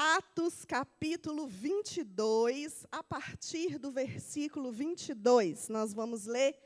[0.00, 5.68] Atos capítulo 22, a partir do versículo 22.
[5.68, 6.56] Nós vamos ler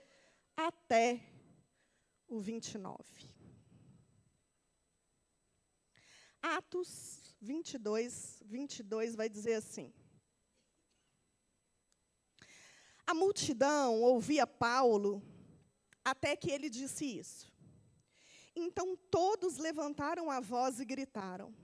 [0.55, 1.19] até
[2.29, 3.03] o 29.
[6.43, 9.91] Atos 22, 22 vai dizer assim:
[13.07, 15.23] A multidão ouvia Paulo
[16.05, 17.51] até que ele disse isso.
[18.55, 21.62] Então todos levantaram a voz e gritaram: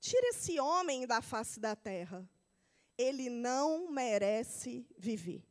[0.00, 2.28] Tira esse homem da face da terra.
[2.96, 5.44] Ele não merece viver.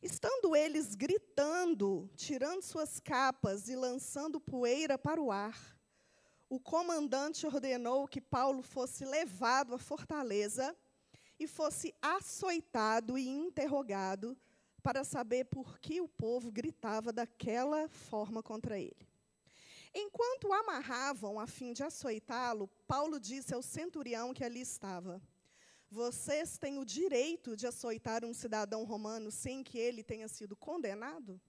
[0.00, 5.58] Estando eles gritando, tirando suas capas e lançando poeira para o ar,
[6.48, 10.76] o comandante ordenou que Paulo fosse levado à fortaleza
[11.38, 14.36] e fosse açoitado e interrogado
[14.82, 19.08] para saber por que o povo gritava daquela forma contra ele.
[19.94, 25.22] Enquanto o amarravam a fim de açoitá-lo, Paulo disse ao centurião que ali estava:
[25.88, 31.40] Vocês têm o direito de açoitar um cidadão romano sem que ele tenha sido condenado?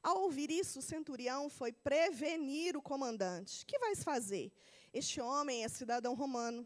[0.00, 3.66] Ao ouvir isso, o centurião foi prevenir o comandante.
[3.66, 4.52] Que vais fazer?
[4.92, 6.64] Este homem é cidadão romano.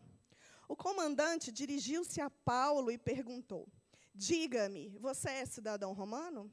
[0.68, 3.66] O comandante dirigiu-se a Paulo e perguntou:
[4.14, 6.52] Diga-me, você é cidadão romano?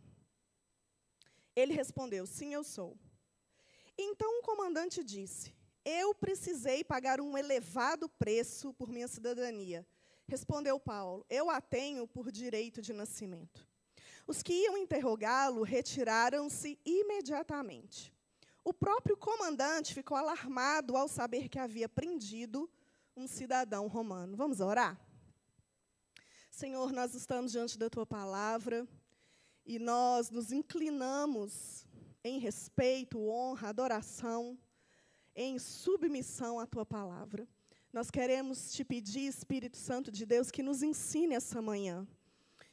[1.53, 2.97] Ele respondeu: Sim, eu sou.
[3.97, 5.53] Então o comandante disse:
[5.83, 9.85] Eu precisei pagar um elevado preço por minha cidadania.
[10.27, 13.65] Respondeu Paulo: Eu a tenho por direito de nascimento.
[14.27, 18.13] Os que iam interrogá-lo retiraram-se imediatamente.
[18.63, 22.69] O próprio comandante ficou alarmado ao saber que havia prendido
[23.15, 24.35] um cidadão romano.
[24.35, 24.99] Vamos orar?
[26.51, 28.85] Senhor, nós estamos diante da tua palavra
[29.65, 31.86] e nós nos inclinamos
[32.27, 34.57] em respeito, honra, adoração,
[35.35, 37.47] em submissão à tua palavra.
[37.91, 42.07] Nós queremos te pedir, Espírito Santo de Deus, que nos ensine essa manhã.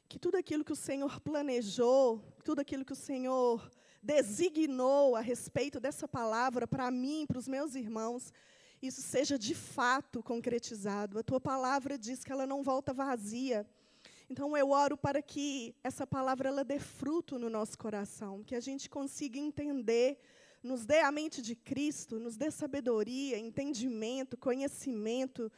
[0.09, 3.71] Que tudo aquilo que o Senhor planejou, tudo aquilo que o Senhor
[4.03, 8.33] designou a respeito dessa palavra para mim, para os meus irmãos,
[8.83, 11.19] isso seja de fato concretizado.
[11.19, 13.67] A tua palavra diz que ela não volta vazia,
[14.35, 18.61] então eu oro para que essa palavra ela dê fruto no nosso coração, que a
[18.61, 20.19] gente consiga entender,
[20.61, 25.53] nos dê a mente de Cristo, nos dê sabedoria, entendimento, conhecimento,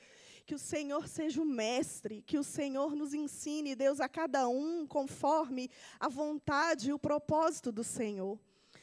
[0.45, 4.87] que o Senhor seja o mestre, que o Senhor nos ensine, Deus, a cada um
[4.87, 8.39] conforme a vontade e o propósito do Senhor.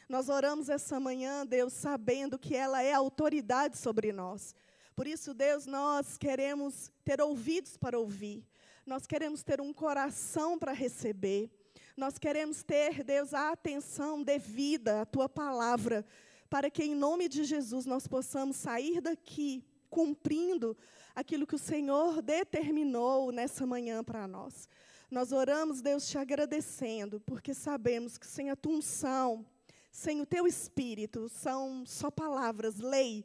[0.10, 4.56] Nós oramos essa manhã, Deus, sabendo que ela é autoridade sobre nós.
[4.96, 8.44] Por isso, Deus, nós queremos ter ouvidos para ouvir
[8.86, 11.50] nós queremos ter um coração para receber.
[11.96, 16.06] Nós queremos ter, Deus, a atenção devida à tua palavra,
[16.50, 20.76] para que em nome de Jesus nós possamos sair daqui cumprindo
[21.16, 24.68] aquilo que o Senhor determinou nessa manhã para nós.
[25.10, 29.46] Nós oramos, Deus, te agradecendo, porque sabemos que sem a tua unção,
[29.92, 33.24] sem o teu espírito, são só palavras, lei.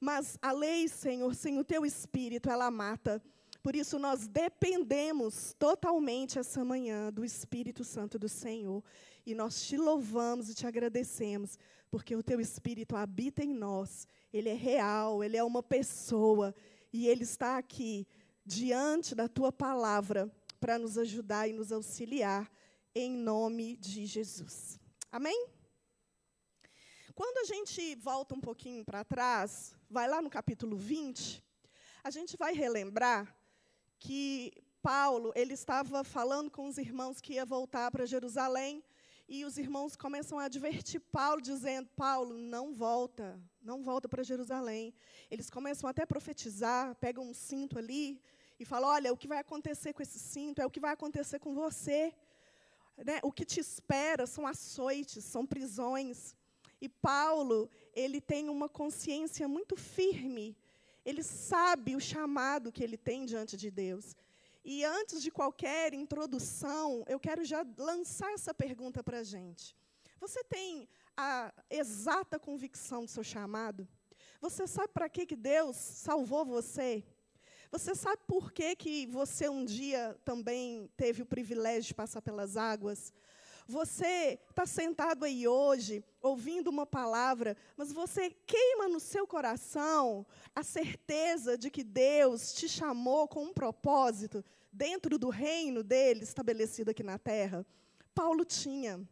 [0.00, 3.22] Mas a lei, Senhor, sem o teu espírito, ela mata.
[3.68, 8.82] Por isso, nós dependemos totalmente essa manhã do Espírito Santo do Senhor.
[9.26, 11.58] E nós te louvamos e te agradecemos,
[11.90, 14.08] porque o teu Espírito habita em nós.
[14.32, 16.54] Ele é real, ele é uma pessoa.
[16.90, 18.06] E ele está aqui,
[18.42, 22.50] diante da tua palavra, para nos ajudar e nos auxiliar,
[22.94, 24.80] em nome de Jesus.
[25.12, 25.46] Amém?
[27.14, 31.44] Quando a gente volta um pouquinho para trás, vai lá no capítulo 20,
[32.02, 33.37] a gente vai relembrar
[33.98, 38.82] que Paulo ele estava falando com os irmãos que ia voltar para Jerusalém
[39.28, 44.94] e os irmãos começam a advertir Paulo dizendo Paulo não volta não volta para Jerusalém
[45.30, 48.22] eles começam até a profetizar pegam um cinto ali
[48.58, 51.38] e falam olha o que vai acontecer com esse cinto é o que vai acontecer
[51.40, 52.14] com você
[52.96, 53.18] né?
[53.22, 56.36] o que te espera são açoites são prisões
[56.80, 60.56] e Paulo ele tem uma consciência muito firme
[61.08, 64.14] ele sabe o chamado que ele tem diante de Deus.
[64.62, 69.74] E antes de qualquer introdução, eu quero já lançar essa pergunta para a gente.
[70.20, 73.88] Você tem a exata convicção do seu chamado?
[74.38, 77.02] Você sabe para que, que Deus salvou você?
[77.70, 82.56] Você sabe por que, que você um dia também teve o privilégio de passar pelas
[82.58, 83.14] águas?
[83.68, 90.26] Você está sentado aí hoje, ouvindo uma palavra, mas você queima no seu coração
[90.56, 94.42] a certeza de que Deus te chamou com um propósito
[94.72, 97.66] dentro do reino dele estabelecido aqui na terra?
[98.14, 99.06] Paulo tinha.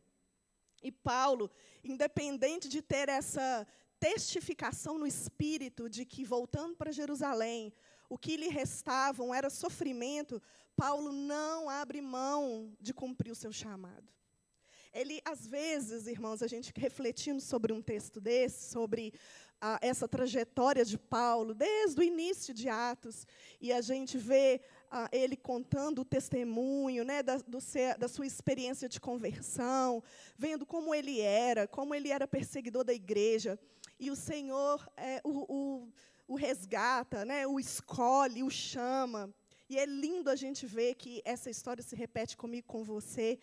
[0.82, 1.50] E Paulo,
[1.85, 3.67] independente de ter essa
[4.00, 7.75] testificação no espírito de que voltando para Jerusalém,
[8.09, 10.41] o que lhe restavam era sofrimento,
[10.75, 14.15] Paulo não abre mão de cumprir o seu chamado.
[14.96, 19.12] Ele, às vezes, irmãos, a gente refletindo sobre um texto desse, sobre
[19.60, 23.26] ah, essa trajetória de Paulo, desde o início de Atos,
[23.60, 24.58] e a gente vê
[24.90, 27.58] ah, ele contando o testemunho né, da, do,
[27.98, 30.02] da sua experiência de conversão,
[30.38, 33.58] vendo como ele era, como ele era perseguidor da igreja,
[34.00, 35.88] e o Senhor é, o, o,
[36.26, 39.31] o resgata, né, o escolhe, o chama.
[39.69, 43.38] E é lindo a gente ver que essa história se repete comigo, com você,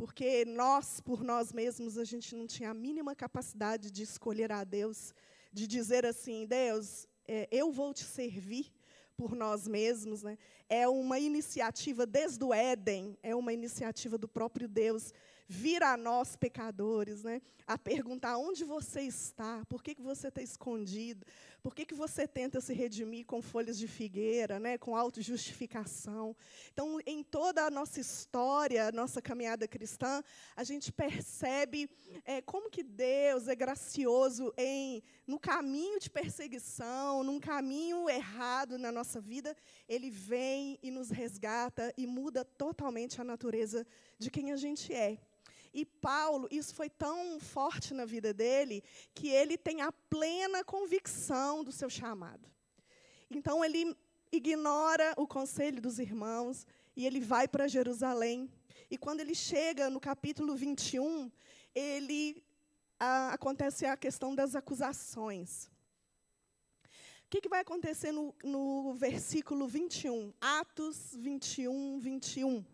[0.00, 4.64] porque nós, por nós mesmos, a gente não tinha a mínima capacidade de escolher a
[4.64, 5.14] Deus,
[5.52, 8.72] de dizer assim: Deus, é, eu vou te servir
[9.14, 10.22] por nós mesmos.
[10.22, 10.38] Né?
[10.70, 15.12] É uma iniciativa desde o Éden, é uma iniciativa do próprio Deus
[15.46, 20.40] vir a nós, pecadores, né, a perguntar onde você está, por que, que você está
[20.40, 21.26] escondido,
[21.62, 26.36] por que, que você tenta se redimir com folhas de figueira, né, com autojustificação.
[26.72, 30.22] Então, em toda a nossa história, nossa caminhada cristã,
[30.56, 31.88] a gente percebe
[32.24, 38.90] é, como que Deus é gracioso em, no caminho de perseguição, num caminho errado na
[38.90, 39.56] nossa vida,
[39.88, 43.86] Ele vem e nos resgata e muda totalmente a natureza
[44.18, 45.18] de quem a gente é.
[45.72, 48.82] E Paulo, isso foi tão forte na vida dele,
[49.14, 52.48] que ele tem a plena convicção do seu chamado.
[53.30, 53.96] Então, ele
[54.32, 58.50] ignora o conselho dos irmãos e ele vai para Jerusalém.
[58.90, 61.30] E quando ele chega no capítulo 21,
[61.74, 62.42] ele
[62.98, 65.70] a, acontece a questão das acusações.
[67.26, 70.32] O que, que vai acontecer no, no versículo 21?
[70.40, 72.64] Atos 21, 21.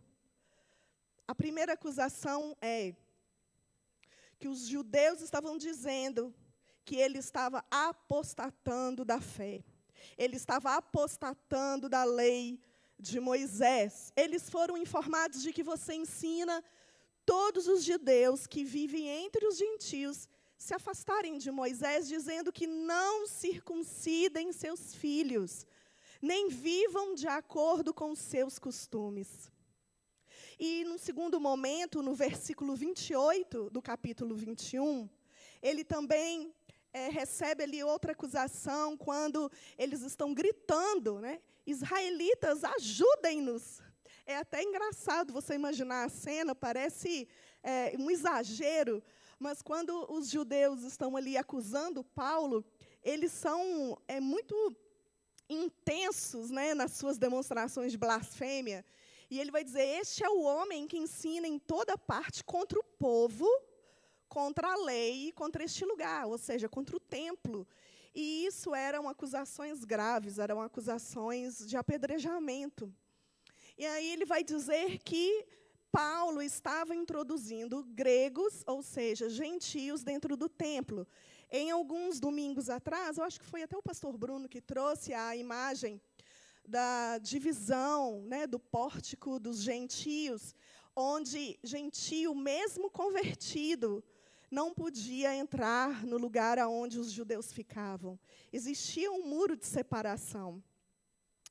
[1.29, 2.95] A primeira acusação é
[4.39, 6.35] que os judeus estavam dizendo
[6.85, 9.65] que ele estava apostatando da fé.
[10.17, 12.61] Ele estava apostatando da lei
[12.99, 14.13] de Moisés.
[14.17, 16.63] Eles foram informados de que você ensina
[17.25, 23.27] todos os judeus que vivem entre os gentios se afastarem de Moisés, dizendo que não
[23.27, 25.67] circuncidem seus filhos,
[26.23, 29.51] nem vivam de acordo com seus costumes.
[30.59, 35.09] E, no segundo momento, no versículo 28 do capítulo 21,
[35.63, 36.55] ele também
[36.93, 41.41] é, recebe ali outra acusação quando eles estão gritando, né?
[41.67, 43.83] Israelitas, ajudem-nos.
[44.25, 47.29] É até engraçado você imaginar a cena, parece
[47.63, 49.03] é, um exagero,
[49.39, 52.65] mas quando os judeus estão ali acusando Paulo,
[53.05, 54.75] eles são é, muito
[55.51, 58.85] intensos né, nas suas demonstrações de blasfêmia.
[59.31, 62.85] E ele vai dizer: Este é o homem que ensina em toda parte contra o
[62.85, 63.47] povo,
[64.29, 67.67] contra a lei e contra este lugar, ou seja, contra o templo.
[68.15, 72.93] E isso eram acusações graves, eram acusações de apedrejamento.
[73.77, 75.47] E aí ele vai dizer que
[75.93, 81.07] Paulo estava introduzindo gregos, ou seja, gentios, dentro do templo.
[81.51, 85.37] Em alguns domingos atrás, eu acho que foi até o pastor Bruno que trouxe a
[85.37, 86.01] imagem
[86.67, 90.55] da divisão né, do pórtico dos gentios,
[90.95, 94.03] onde gentio, mesmo convertido,
[94.51, 98.19] não podia entrar no lugar aonde os judeus ficavam.
[98.53, 100.63] Existia um muro de separação.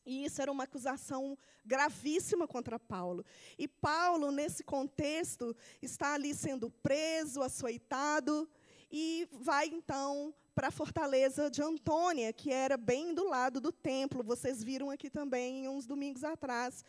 [0.05, 3.25] E isso era uma acusação gravíssima contra Paulo.
[3.57, 8.47] E Paulo, nesse contexto, está ali sendo preso, açoitado,
[8.91, 14.23] e vai então para a fortaleza de Antônia, que era bem do lado do templo.
[14.23, 16.85] Vocês viram aqui também, uns domingos atrás,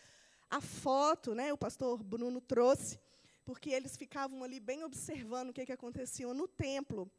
[0.49, 3.01] a foto, né, o pastor Bruno trouxe,
[3.45, 7.11] porque eles ficavam ali bem observando o que, que acontecia no templo.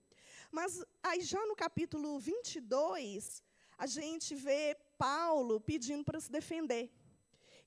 [0.50, 3.44] Mas aí já no capítulo 22,
[3.77, 6.89] a gente vê Paulo pedindo para se defender.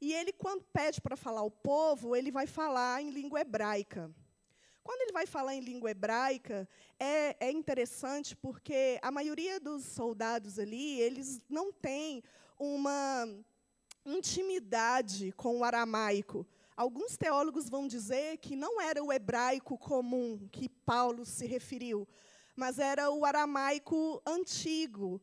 [0.01, 4.11] E ele, quando pede para falar ao povo, ele vai falar em língua hebraica.
[4.83, 6.69] Quando ele vai falar em língua hebraica,
[6.99, 12.23] é, é interessante porque a maioria dos soldados ali, eles não têm
[12.59, 13.27] uma
[14.05, 16.47] intimidade com o aramaico.
[16.77, 22.09] Alguns teólogos vão dizer que não era o hebraico comum que Paulo se referiu,
[22.57, 25.21] mas era o aramaico antigo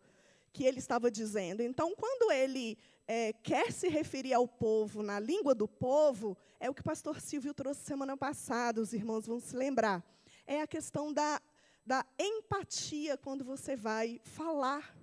[0.57, 1.61] que ele estava dizendo.
[1.61, 6.73] Então, quando ele é, quer se referir ao povo na língua do povo, é o
[6.73, 10.03] que o pastor Silvio trouxe semana passada, os irmãos vão se lembrar.
[10.47, 11.39] É a questão da,
[11.85, 14.97] da empatia quando você vai falar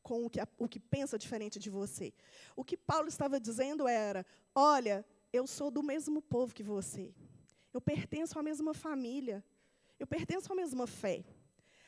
[0.00, 2.14] com o que, o que pensa diferente de você.
[2.54, 4.24] O que Paulo estava dizendo era:
[4.54, 7.12] olha, eu sou do mesmo povo que você.
[7.74, 9.44] Eu pertenço à mesma família.
[9.98, 11.24] Eu pertenço à mesma fé.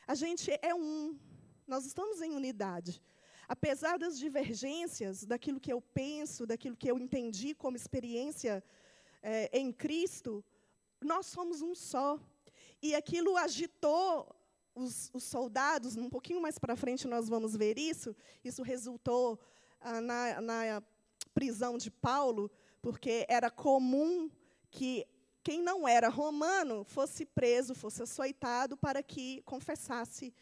[0.05, 1.17] A gente é um.
[1.65, 3.01] Nós estamos em unidade.
[3.47, 8.63] Apesar das divergências daquilo que eu penso, daquilo que eu entendi como experiência
[9.21, 10.43] é, em Cristo,
[11.01, 12.19] nós somos um só.
[12.81, 14.35] E aquilo agitou
[14.75, 19.39] os, os soldados, um pouquinho mais para frente nós vamos ver isso, isso resultou
[19.79, 20.83] ah, na, na
[21.33, 22.49] prisão de Paulo,
[22.81, 24.29] porque era comum
[24.71, 25.05] que
[25.43, 30.33] quem não era romano fosse preso, fosse açoitado para que confessasse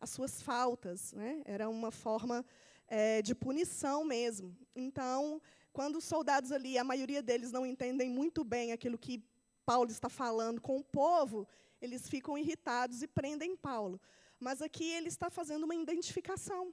[0.00, 1.12] as suas faltas.
[1.12, 1.42] Né?
[1.44, 2.44] Era uma forma
[2.88, 4.56] é, de punição mesmo.
[4.74, 5.40] Então,
[5.72, 9.22] quando os soldados ali, a maioria deles não entendem muito bem aquilo que
[9.64, 11.46] Paulo está falando com o povo,
[11.80, 14.00] eles ficam irritados e prendem Paulo.
[14.38, 16.72] Mas aqui ele está fazendo uma identificação.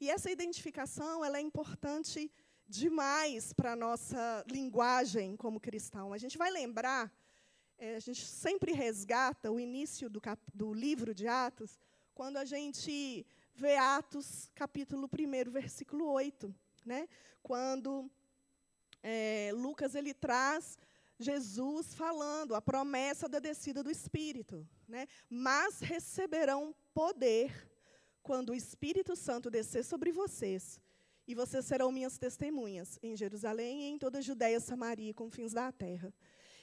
[0.00, 2.30] E essa identificação ela é importante
[2.68, 6.12] demais para a nossa linguagem como cristão.
[6.12, 7.12] A gente vai lembrar,
[7.76, 11.78] é, a gente sempre resgata o início do, cap, do livro de Atos,
[12.18, 16.52] quando a gente vê Atos, capítulo 1, versículo 8.
[16.84, 17.08] Né?
[17.44, 18.10] Quando
[19.00, 20.76] é, Lucas ele traz
[21.16, 24.66] Jesus falando a promessa da descida do Espírito.
[24.88, 25.06] Né?
[25.30, 27.70] Mas receberão poder
[28.20, 30.80] quando o Espírito Santo descer sobre vocês
[31.24, 35.52] e vocês serão minhas testemunhas em Jerusalém e em toda a Judéia, Samaria e confins
[35.52, 36.12] da terra.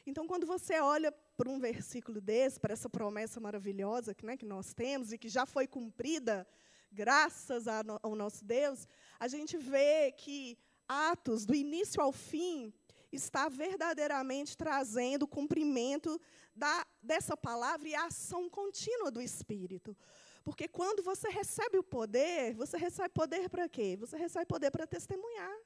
[0.06, 4.46] Então, quando você olha para um versículo desse, para essa promessa maravilhosa que, né, que
[4.46, 6.48] nós temos e que já foi cumprida,
[6.92, 8.88] graças ao nosso Deus,
[9.20, 10.58] a gente vê que
[10.88, 12.72] Atos, do início ao fim,
[13.12, 16.22] está verdadeiramente trazendo o cumprimento
[16.56, 19.98] da, dessa palavra e a ação contínua do Espírito.
[20.44, 23.98] Porque quando você recebe o poder, você recebe poder para quê?
[24.00, 25.58] Você recebe poder para testemunhar.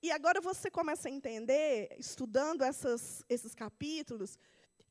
[0.00, 4.38] E agora você começa a entender, estudando essas, esses capítulos,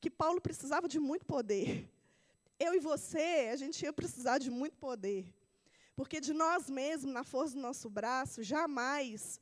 [0.02, 1.90] que Paulo precisava de muito poder.
[2.60, 5.34] Eu e você, a gente ia precisar de muito poder.
[5.96, 9.40] Porque de nós mesmos, na força do nosso braço, jamais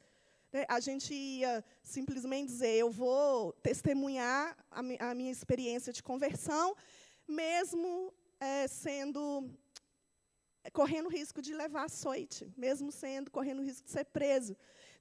[0.54, 6.04] né, a gente ia simplesmente dizer: eu vou testemunhar a, mi a minha experiência de
[6.04, 6.76] conversão,
[7.28, 9.50] mesmo é, sendo
[10.64, 14.56] é, correndo risco de levar açoite, mesmo sendo correndo risco de ser preso.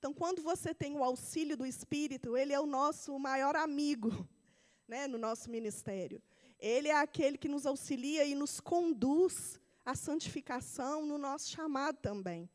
[0.04, 4.10] Então, quando você tem o auxílio do Espírito, ele é o nosso maior amigo
[4.86, 6.20] né, no nosso ministério.
[6.60, 12.50] Ele é aquele que nos auxilia e nos conduz à santificação no nosso chamado também.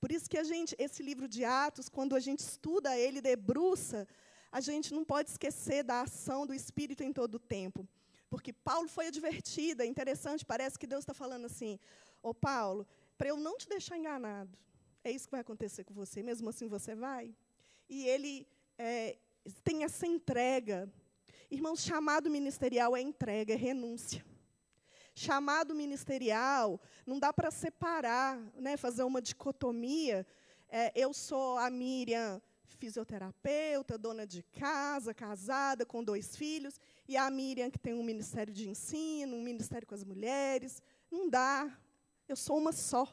[0.00, 4.06] Por isso que a gente, esse livro de Atos, quando a gente estuda ele, debruça,
[4.52, 7.84] a gente não pode esquecer da ação do Espírito em todo o tempo.
[8.30, 11.80] Porque Paulo foi advertido, é interessante, parece que Deus está falando assim:
[12.22, 12.86] Ô oh, Paulo,
[13.18, 14.56] para eu não te deixar enganado,
[15.04, 17.34] é isso que vai acontecer com você, mesmo assim você vai?
[17.88, 18.46] E ele
[18.78, 19.18] é,
[19.64, 20.90] tem essa entrega.
[21.50, 24.24] Irmãos, chamado ministerial é entrega, é renúncia.
[25.14, 30.26] Chamado ministerial, não dá para separar, né, fazer uma dicotomia.
[30.68, 32.40] É, eu sou a Miriam
[32.82, 38.52] fisioterapeuta, dona de casa, casada, com dois filhos, e a Miriam, que tem um ministério
[38.52, 40.82] de ensino, um ministério com as mulheres.
[41.08, 41.78] Não dá.
[42.28, 43.06] Eu sou uma só.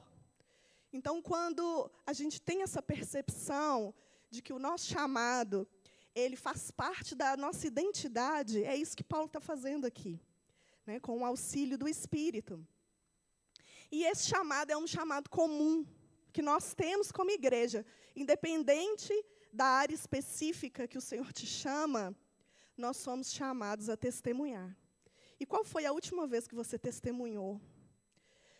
[0.91, 3.93] Então, quando a gente tem essa percepção
[4.29, 5.67] de que o nosso chamado
[6.15, 10.19] ele faz parte da nossa identidade, é isso que Paulo está fazendo aqui,
[10.85, 12.65] né, com o auxílio do Espírito.
[13.91, 15.85] E esse chamado é um chamado comum
[16.31, 19.13] que nós temos como igreja, independente
[19.51, 22.15] da área específica que o Senhor te chama,
[22.77, 24.75] nós somos chamados a testemunhar.
[25.39, 27.59] E qual foi a última vez que você testemunhou?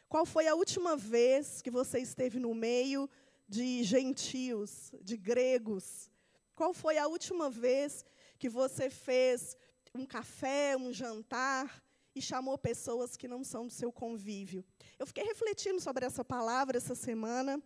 [0.09, 3.07] Qual foi a última vez que você esteve no meio
[3.47, 6.09] de gentios, de gregos?
[6.55, 8.03] Qual foi a última vez
[8.39, 9.55] que você fez
[9.93, 11.83] um café, um jantar
[12.15, 14.65] e chamou pessoas que não são do seu convívio?
[14.97, 17.61] Eu fiquei refletindo sobre essa palavra essa semana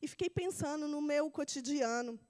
[0.00, 2.20] e fiquei pensando no meu cotidiano.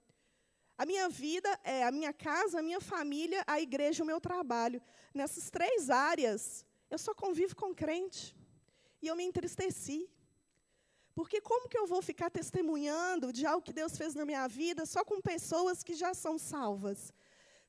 [0.79, 4.81] A minha vida é a minha casa, a minha família, a igreja, o meu trabalho.
[5.13, 8.40] Nessas três áreas, eu só convivo com crente.
[9.03, 10.09] E eu me entristeci.
[11.15, 14.87] Porque como que eu vou ficar testemunhando de algo que Deus fez na minha vida
[14.87, 17.13] só com pessoas que já são salvas?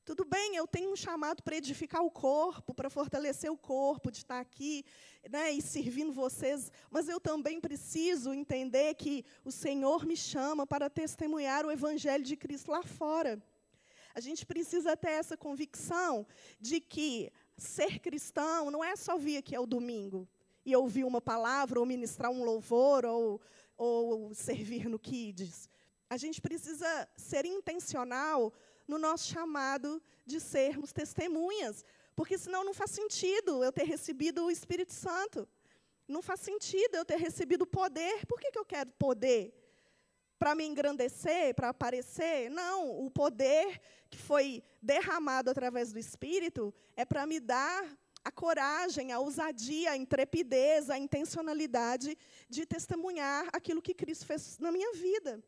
[0.03, 4.17] Tudo bem, eu tenho um chamado para edificar o corpo, para fortalecer o corpo, de
[4.17, 4.83] estar aqui
[5.29, 10.89] né, e servindo vocês, mas eu também preciso entender que o Senhor me chama para
[10.89, 13.41] testemunhar o Evangelho de Cristo lá fora.
[14.15, 16.25] A gente precisa ter essa convicção
[16.59, 20.27] de que ser cristão não é só vir aqui ao domingo
[20.65, 23.41] e ouvir uma palavra, ou ministrar um louvor, ou,
[23.77, 25.69] ou servir no Kids.
[26.09, 28.53] A gente precisa ser intencional
[28.87, 34.51] no nosso chamado de sermos testemunhas, porque senão não faz sentido eu ter recebido o
[34.51, 35.47] Espírito Santo.
[36.07, 38.25] Não faz sentido eu ter recebido poder.
[38.25, 39.53] Por que, que eu quero poder?
[40.37, 42.49] Para me engrandecer, para aparecer?
[42.49, 47.85] Não, o poder que foi derramado através do Espírito é para me dar
[48.23, 52.17] a coragem, a ousadia, a intrepidez, a intencionalidade
[52.49, 55.43] de testemunhar aquilo que Cristo fez na minha vida.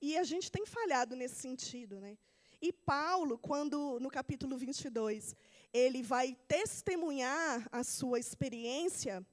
[0.00, 2.00] E a gente tem falhado nesse sentido.
[2.00, 2.16] Né?
[2.60, 5.34] E Paulo, quando no capítulo 22,
[5.72, 9.24] ele vai testemunhar a sua experiência,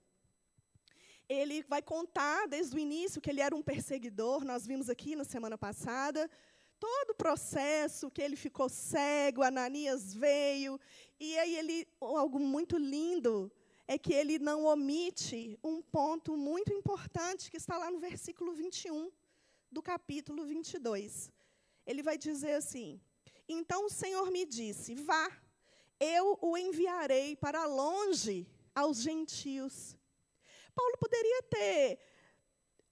[1.27, 5.23] ele vai contar desde o início que ele era um perseguidor, nós vimos aqui na
[5.23, 6.29] semana passada,
[6.85, 10.79] todo o processo que ele ficou cego, Ananias veio,
[11.19, 13.51] e aí ele, algo muito lindo,
[13.87, 19.11] é que ele não omite um ponto muito importante que está lá no versículo 21
[19.71, 21.31] do capítulo 22.
[21.87, 23.01] Ele vai dizer assim:
[23.49, 25.25] Então o Senhor me disse: Vá,
[25.99, 29.97] eu o enviarei para longe aos gentios.
[30.75, 31.99] Paulo poderia ter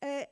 [0.01, 0.29] é,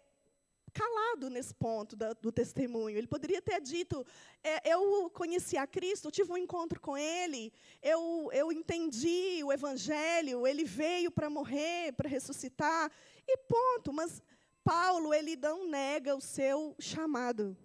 [0.73, 2.97] calado nesse ponto da, do testemunho.
[2.97, 4.05] Ele poderia ter dito:
[4.43, 7.51] é, Eu conheci a Cristo, tive um encontro com Ele,
[7.81, 12.91] eu, eu entendi o Evangelho, Ele veio para morrer, para ressuscitar,
[13.27, 13.93] e ponto.
[13.93, 14.21] Mas
[14.63, 17.57] Paulo, ele não nega o seu chamado.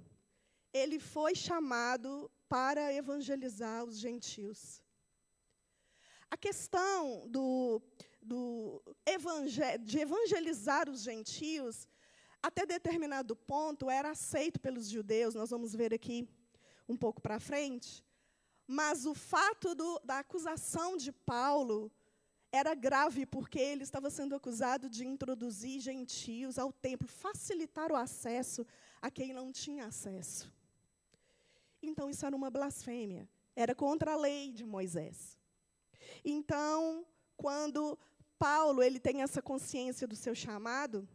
[0.73, 4.81] Ele foi chamado para evangelizar os gentios.
[6.31, 7.83] A questão do,
[8.23, 11.87] do evangel de evangelizar os gentios
[12.47, 16.29] até determinado ponto, era aceito pelos judeus, nós vamos ver aqui
[16.89, 18.05] um pouco para frente.
[18.69, 21.91] Mas o fato do, da acusação de Paulo
[22.53, 28.65] era grave, porque ele estava sendo acusado de introduzir gentios ao templo, facilitar o acesso
[29.03, 30.49] a quem não tinha acesso.
[31.83, 35.37] Então, isso era uma blasfêmia, era contra a lei de Moisés.
[36.25, 37.05] Então,
[37.37, 37.99] quando
[38.39, 41.09] Paulo ele tem essa consciência do seu chamado,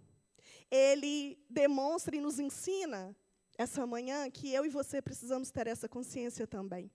[0.72, 3.16] ele demonstra e nos ensina
[3.58, 6.90] essa manhã que eu e você precisamos ter essa consciência também.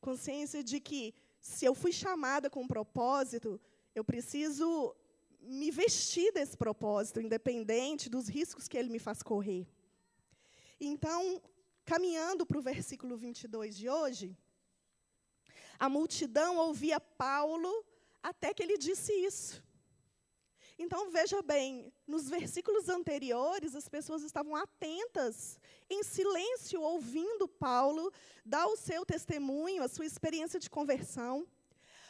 [0.00, 3.60] Consciência de que se eu fui chamada com um propósito,
[3.94, 4.96] eu preciso
[5.40, 9.66] me vestir desse propósito, independente dos riscos que ele me faz correr.
[10.80, 11.42] Então,
[11.84, 14.36] caminhando para o versículo 22 de hoje,
[15.78, 17.84] a multidão ouvia Paulo
[18.22, 19.62] até que ele disse isso.
[20.82, 28.12] Então, veja bem, nos versículos anteriores, as pessoas estavam atentas, em silêncio, ouvindo Paulo
[28.44, 31.46] dar o seu testemunho, a sua experiência de conversão.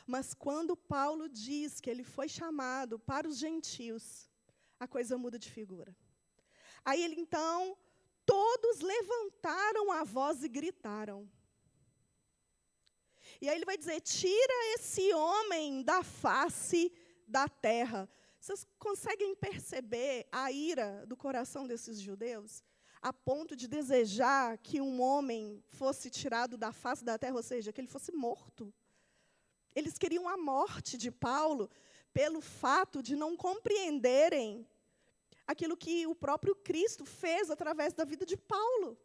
[0.06, 4.26] Mas quando Paulo diz que ele foi chamado para os gentios,
[4.80, 5.94] a coisa muda de figura.
[6.82, 7.76] Aí ele então,
[8.24, 11.30] todos levantaram a voz e gritaram.
[13.38, 16.90] E aí ele vai dizer: tira esse homem da face
[17.28, 18.08] da terra.
[18.42, 22.64] Vocês conseguem perceber a ira do coração desses judeus?
[23.00, 27.72] A ponto de desejar que um homem fosse tirado da face da terra, ou seja,
[27.72, 28.74] que ele fosse morto.
[29.76, 31.70] Eles queriam a morte de Paulo
[32.12, 34.68] pelo fato de não compreenderem
[35.46, 38.98] aquilo que o próprio Cristo fez através da vida de Paulo.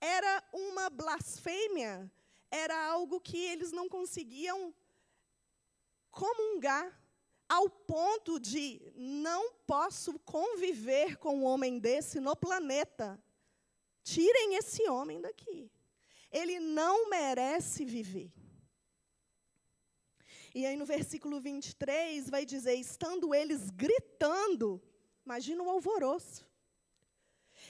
[0.00, 2.08] Era uma blasfêmia,
[2.48, 4.72] era algo que eles não conseguiam
[6.12, 7.00] comungar
[7.50, 13.20] ao ponto de não posso conviver com um homem desse no planeta.
[14.04, 15.68] Tirem esse homem daqui.
[16.30, 18.32] Ele não merece viver.
[20.54, 24.80] E aí no versículo 23 vai dizer: estando eles gritando,
[25.26, 26.46] imagina o alvoroço.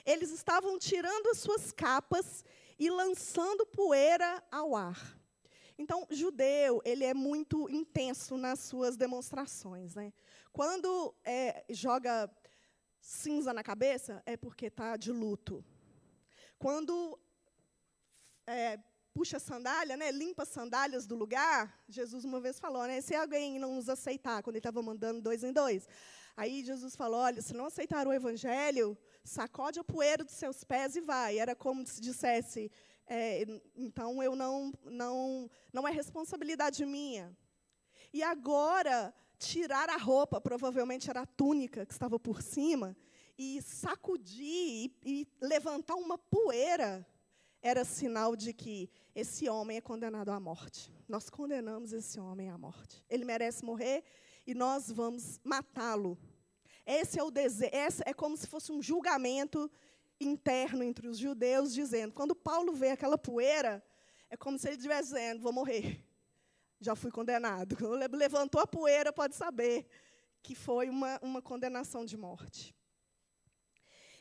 [0.04, 2.44] Eles estavam tirando as suas capas
[2.78, 5.19] e lançando poeira ao ar.
[5.80, 9.94] Então, judeu, ele é muito intenso nas suas demonstrações.
[9.94, 10.12] Né?
[10.52, 12.30] Quando é, joga
[13.00, 15.64] cinza na cabeça, é porque está de luto.
[16.58, 17.18] Quando
[18.46, 18.78] é,
[19.14, 23.58] puxa sandália, né, limpa as sandálias do lugar, Jesus uma vez falou, né, se alguém
[23.58, 25.88] não nos aceitar, quando ele estava mandando dois em dois,
[26.36, 30.94] aí Jesus falou, olha, se não aceitar o evangelho, sacode a poeira dos seus pés
[30.94, 31.38] e vai.
[31.38, 32.70] Era como se dissesse,
[33.12, 33.44] é,
[33.74, 37.36] então eu não, não, não é responsabilidade minha.
[38.12, 42.96] E agora tirar a roupa, provavelmente era a túnica que estava por cima,
[43.36, 47.04] e sacudir e, e levantar uma poeira
[47.60, 50.92] era sinal de que esse homem é condenado à morte.
[51.08, 53.04] Nós condenamos esse homem à morte.
[53.10, 54.04] Ele merece morrer
[54.46, 56.16] e nós vamos matá-lo.
[56.86, 59.70] Esse é o desejo, é como se fosse um julgamento
[60.20, 63.82] interno entre os judeus, dizendo: quando Paulo vê aquela poeira,
[64.28, 66.04] é como se ele estivesse dizendo: vou morrer.
[66.80, 67.76] Já fui condenado.
[67.76, 69.86] Quando levantou a poeira, pode saber
[70.42, 72.74] que foi uma, uma condenação de morte.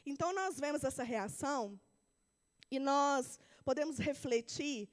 [0.06, 1.80] Então, nós vemos essa reação
[2.72, 4.90] e nós podemos refletir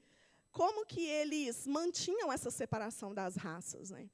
[0.51, 3.89] como que eles mantinham essa separação das raças.
[3.89, 4.09] Né?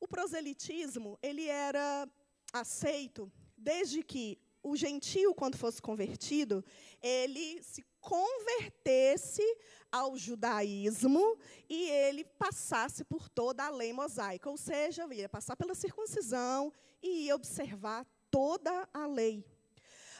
[0.00, 2.08] O proselitismo ele era
[2.52, 6.64] aceito desde que o gentio, quando fosse convertido,
[7.02, 9.42] ele se convertesse
[9.90, 15.74] ao judaísmo e ele passasse por toda a lei mosaica, ou seja, ia passar pela
[15.74, 16.72] circuncisão
[17.02, 19.44] e ia observar toda a lei.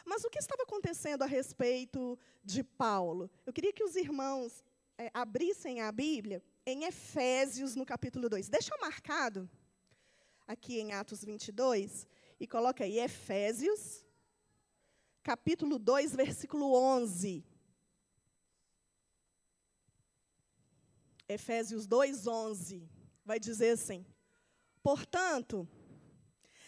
[0.05, 3.29] Mas o que estava acontecendo a respeito de Paulo?
[3.45, 4.63] Eu queria que os irmãos
[4.97, 8.49] é, abrissem a Bíblia em Efésios, no capítulo 2.
[8.49, 9.49] Deixa marcado
[10.45, 12.05] aqui em Atos 22
[12.39, 14.05] e coloca aí Efésios,
[15.23, 17.43] capítulo 2, versículo 11.
[21.27, 22.89] Efésios 2, 11.
[23.25, 24.05] Vai dizer assim:
[24.81, 25.67] Portanto,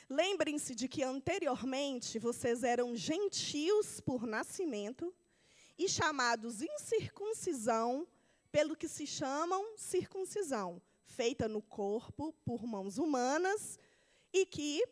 [0.08, 5.12] Lembrem-se de que anteriormente vocês eram gentios por nascimento
[5.78, 8.08] e chamados incircuncisão
[8.52, 13.80] pelo que se chamam circuncisão, feita no corpo por mãos humanas,
[14.32, 14.86] e que,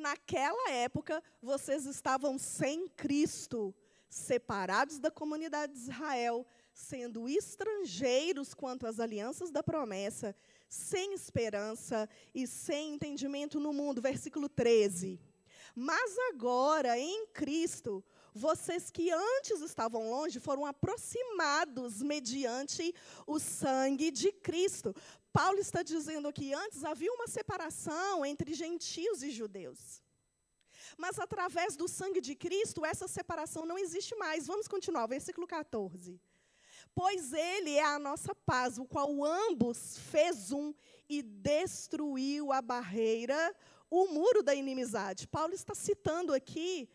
[0.00, 3.74] naquela época, vocês estavam sem Cristo,
[4.08, 10.34] separados da comunidade de Israel, sendo estrangeiros quanto às alianças da promessa,
[10.68, 14.00] sem esperança e sem entendimento no mundo.
[14.00, 15.20] Versículo 13.
[15.74, 18.02] Mas agora, em Cristo,
[18.34, 22.94] vocês que antes estavam longe foram aproximados mediante
[23.26, 24.94] o sangue de Cristo.
[25.32, 30.02] Paulo está dizendo que antes havia uma separação entre gentios e judeus.
[30.96, 34.46] Mas através do sangue de Cristo, essa separação não existe mais.
[34.46, 36.20] Vamos continuar, versículo 14.
[36.94, 40.74] Pois ele é a nossa paz, o qual ambos fez um
[41.08, 43.54] e destruiu a barreira,
[43.88, 45.28] o muro da inimizade.
[45.28, 46.88] Paulo está citando aqui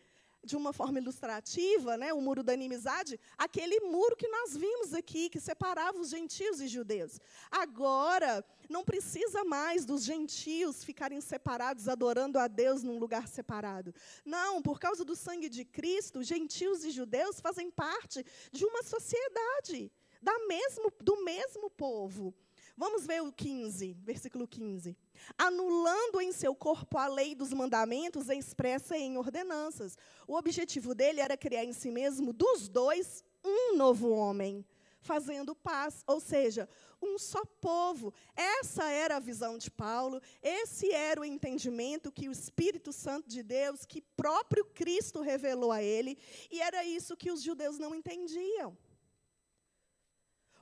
[0.46, 5.28] de uma forma ilustrativa, né, o muro da inimizade, aquele muro que nós vimos aqui,
[5.28, 7.20] que separava os gentios e judeus.
[7.50, 13.94] Agora, não precisa mais dos gentios ficarem separados, adorando a Deus num lugar separado.
[14.24, 19.90] Não, por causa do sangue de Cristo, gentios e judeus fazem parte de uma sociedade,
[20.22, 22.34] da mesmo, do mesmo povo.
[22.78, 24.94] Vamos ver o 15, versículo 15.
[25.38, 29.96] Anulando em seu corpo a lei dos mandamentos expressa em ordenanças.
[30.28, 34.62] O objetivo dele era criar em si mesmo, dos dois, um novo homem,
[35.00, 36.68] fazendo paz, ou seja,
[37.00, 38.12] um só povo.
[38.34, 43.42] Essa era a visão de Paulo, esse era o entendimento que o Espírito Santo de
[43.42, 46.18] Deus, que próprio Cristo revelou a ele,
[46.50, 48.76] e era isso que os judeus não entendiam.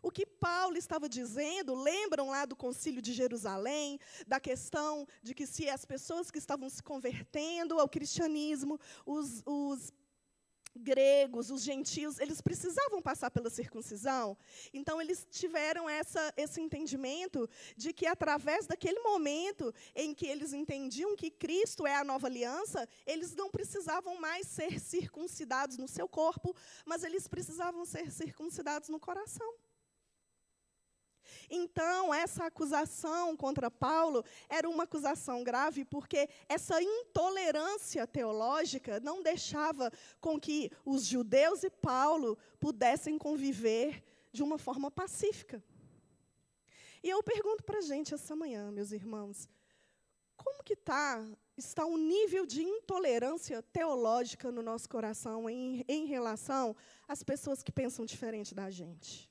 [0.05, 5.47] O que Paulo estava dizendo, lembram lá do concílio de Jerusalém, da questão de que
[5.47, 9.91] se as pessoas que estavam se convertendo ao cristianismo, os, os
[10.77, 14.37] gregos, os gentios, eles precisavam passar pela circuncisão.
[14.75, 21.17] Então, eles tiveram essa, esse entendimento de que, através daquele momento em que eles entendiam
[21.17, 26.55] que Cristo é a nova aliança, eles não precisavam mais ser circuncidados no seu corpo,
[26.85, 29.64] mas eles precisavam ser circuncidados no coração.
[31.51, 39.91] Então, essa acusação contra Paulo era uma acusação grave, porque essa intolerância teológica não deixava
[40.21, 45.63] com que os judeus e Paulo pudessem conviver de uma forma pacífica.
[47.03, 49.49] E eu pergunto para a gente essa manhã, meus irmãos,
[50.37, 51.25] como que tá,
[51.57, 56.75] está o nível de intolerância teológica no nosso coração em, em relação
[57.07, 59.31] às pessoas que pensam diferente da gente?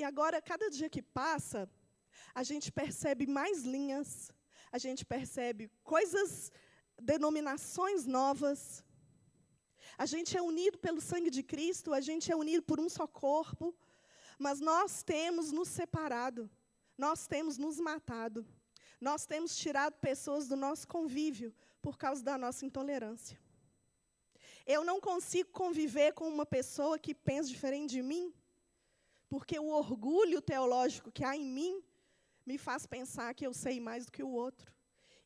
[0.00, 1.68] E agora, cada dia que passa,
[2.32, 4.30] a gente percebe mais linhas,
[4.70, 6.52] a gente percebe coisas,
[7.12, 8.84] denominações novas.
[10.04, 13.08] A gente é unido pelo sangue de Cristo, a gente é unido por um só
[13.08, 13.74] corpo,
[14.38, 16.48] mas nós temos nos separado,
[16.96, 18.46] nós temos nos matado,
[19.00, 23.36] nós temos tirado pessoas do nosso convívio por causa da nossa intolerância.
[24.64, 28.32] Eu não consigo conviver com uma pessoa que pensa diferente de mim,
[29.28, 31.82] porque o orgulho teológico que há em mim
[32.46, 34.72] me faz pensar que eu sei mais do que o outro.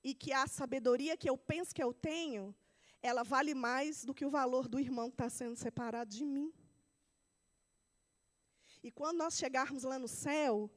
[0.03, 2.55] E que a sabedoria que eu penso que eu tenho,
[3.01, 6.53] ela vale mais do que o valor do irmão que está sendo separado de mim.
[8.83, 10.69] E quando nós chegarmos lá no céu,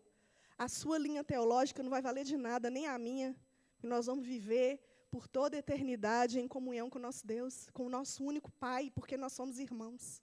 [0.57, 3.35] a sua linha teológica não vai valer de nada, nem a minha.
[3.81, 7.85] E nós vamos viver por toda a eternidade em comunhão com o nosso Deus, com
[7.87, 10.21] o nosso único Pai, porque nós somos irmãos.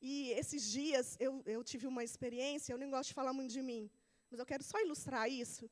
[0.00, 3.62] E esses dias eu, eu tive uma experiência, eu nem gosto de falar muito de
[3.62, 3.90] mim,
[4.30, 5.70] Mas eu quero só ilustrar isso,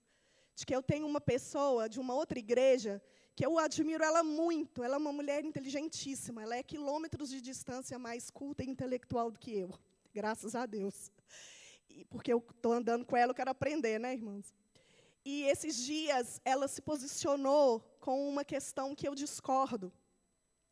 [0.54, 3.02] de que eu tenho uma pessoa de uma outra igreja
[3.34, 4.82] que eu admiro ela muito.
[4.82, 6.42] Ela é uma mulher inteligentíssima.
[6.42, 9.70] Ela é quilômetros de distância mais culta e intelectual do que eu.
[10.12, 11.10] Graças a Deus.
[11.88, 14.54] E porque eu estou andando com ela, eu quero aprender, né, irmãos?
[15.24, 19.92] E esses dias ela se posicionou com uma questão que eu discordo.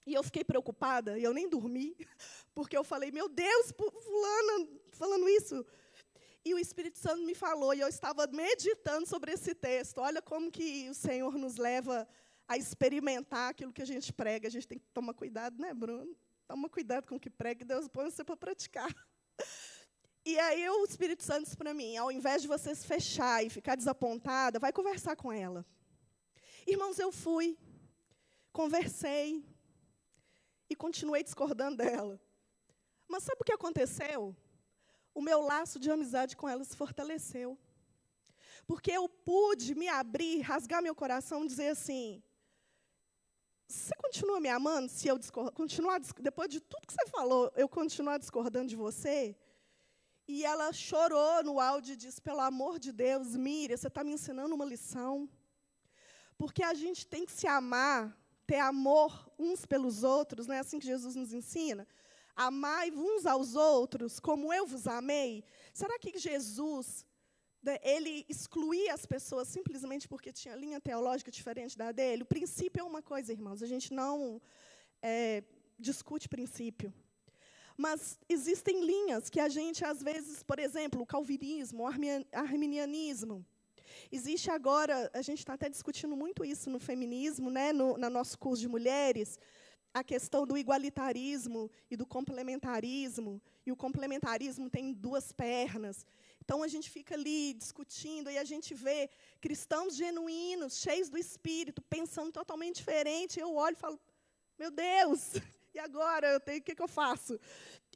[0.07, 1.97] E eu fiquei preocupada, e eu nem dormi,
[2.55, 5.65] porque eu falei, meu Deus, fulana falando isso.
[6.45, 9.99] E o Espírito Santo me falou, e eu estava meditando sobre esse texto.
[9.99, 12.09] Olha como que o Senhor nos leva
[12.49, 14.49] a experimentar aquilo que a gente prega.
[14.49, 16.17] A gente tem que tomar cuidado, né, Bruno?
[16.49, 18.93] Toma cuidado com o que prega, Deus põe você para praticar.
[20.25, 23.51] E aí o Espírito Santo disse para mim, ao invés de você se fechar e
[23.51, 25.67] ficar desapontada, vai conversar com ela.
[26.65, 27.59] Irmãos, eu fui,
[28.53, 29.45] conversei
[30.73, 32.21] e continuei discordando dela.
[33.09, 34.37] Mas sabe o que aconteceu?
[35.15, 37.59] O meu laço de amizade com ela se fortaleceu.
[38.67, 42.23] Porque eu pude me abrir, rasgar meu coração e dizer assim:
[43.73, 45.19] você continua me amando se eu
[45.55, 49.37] continuar depois de tudo que você falou, eu continuar discordando de você?
[50.29, 54.13] E ela chorou no áudio e disse: Pelo amor de Deus, Miriam, você está me
[54.13, 55.29] ensinando uma lição.
[56.37, 58.17] Porque a gente tem que se amar,
[58.53, 61.89] ter amor uns pelos outros, não é assim que Jesus nos ensina?
[62.37, 65.43] Amai uns aos outros como eu vos amei.
[65.73, 67.07] Será que Jesus
[67.63, 72.25] né, ele excluía as pessoas simplesmente porque tinha linha teológica diferente da dele?
[72.25, 74.39] O princípio é uma coisa, irmãos, a gente não
[75.01, 75.43] é,
[75.79, 76.93] discute princípio.
[77.75, 81.87] Mas existem linhas que a gente, às vezes, por exemplo, o calvinismo, o
[82.35, 83.47] arminianismo.
[84.11, 88.39] Existe agora, a gente está até discutindo muito isso no feminismo, né, no, no nosso
[88.39, 89.39] curso de mulheres,
[89.95, 93.41] a questão do igualitarismo e do complementarismo.
[93.67, 96.07] E o complementarismo tem duas pernas.
[96.41, 99.09] Então a gente fica ali discutindo e a gente vê
[99.41, 103.39] cristãos genuínos, cheios do espírito, pensando totalmente diferente.
[103.39, 104.01] Eu olho e falo:
[104.59, 105.35] "Meu Deus,
[105.75, 106.39] e agora?
[106.39, 107.39] O que, que eu faço?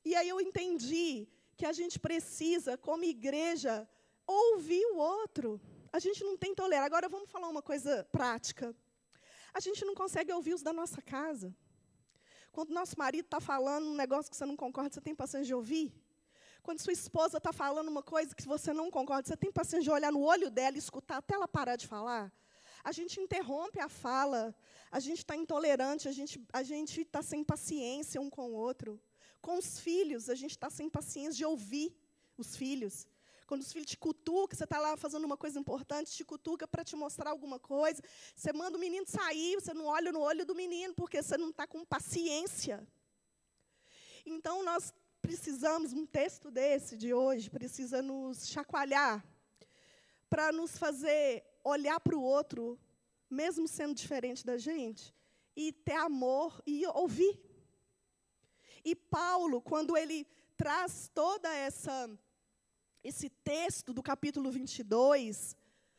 [0.05, 3.89] E aí eu entendi que a gente precisa, como igreja,
[4.27, 5.61] ouvir o outro.
[5.97, 6.87] A gente não tem tolerância.
[6.87, 8.75] Agora vamos falar uma coisa prática.
[9.53, 11.55] A gente não consegue ouvir os da nossa casa.
[12.53, 15.55] Quando nosso marido está falando um negócio que você não concorda, você tem paciência de
[15.55, 15.87] ouvir?
[16.63, 19.91] Quando sua esposa está falando uma coisa que você não concorda, você tem paciência de
[19.91, 22.33] olhar no olho dela e escutar até ela parar de falar?
[22.87, 24.55] a gente interrompe a fala,
[24.93, 29.01] a gente está intolerante, a gente a está sem paciência um com o outro.
[29.43, 31.93] Com os filhos, a gente está sem paciência de ouvir
[32.39, 33.09] os filhos.
[33.47, 36.85] Quando os filhos te cutucam, você está lá fazendo uma coisa importante, te cutuca para
[36.85, 38.03] te mostrar alguma coisa,
[38.35, 41.51] você manda o menino sair, você não olha no olho do menino, porque você não
[41.51, 42.87] está com paciência.
[44.25, 49.25] Então, nós precisamos, um texto desse de hoje, precisa nos chacoalhar,
[50.29, 52.79] para nos fazer olhar para o outro,
[53.31, 55.15] mesmo sendo diferente da gente,
[55.55, 57.41] e ter amor e ouvir.
[58.85, 62.11] E Paulo, quando ele traz toda essa
[63.07, 65.57] esse texto do capítulo 22,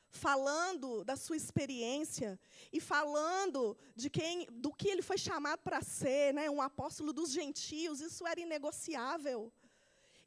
[0.10, 2.38] falando da sua experiência
[2.72, 7.32] e falando de quem, do que ele foi chamado para ser, né, um apóstolo dos
[7.32, 9.52] gentios, isso era inegociável.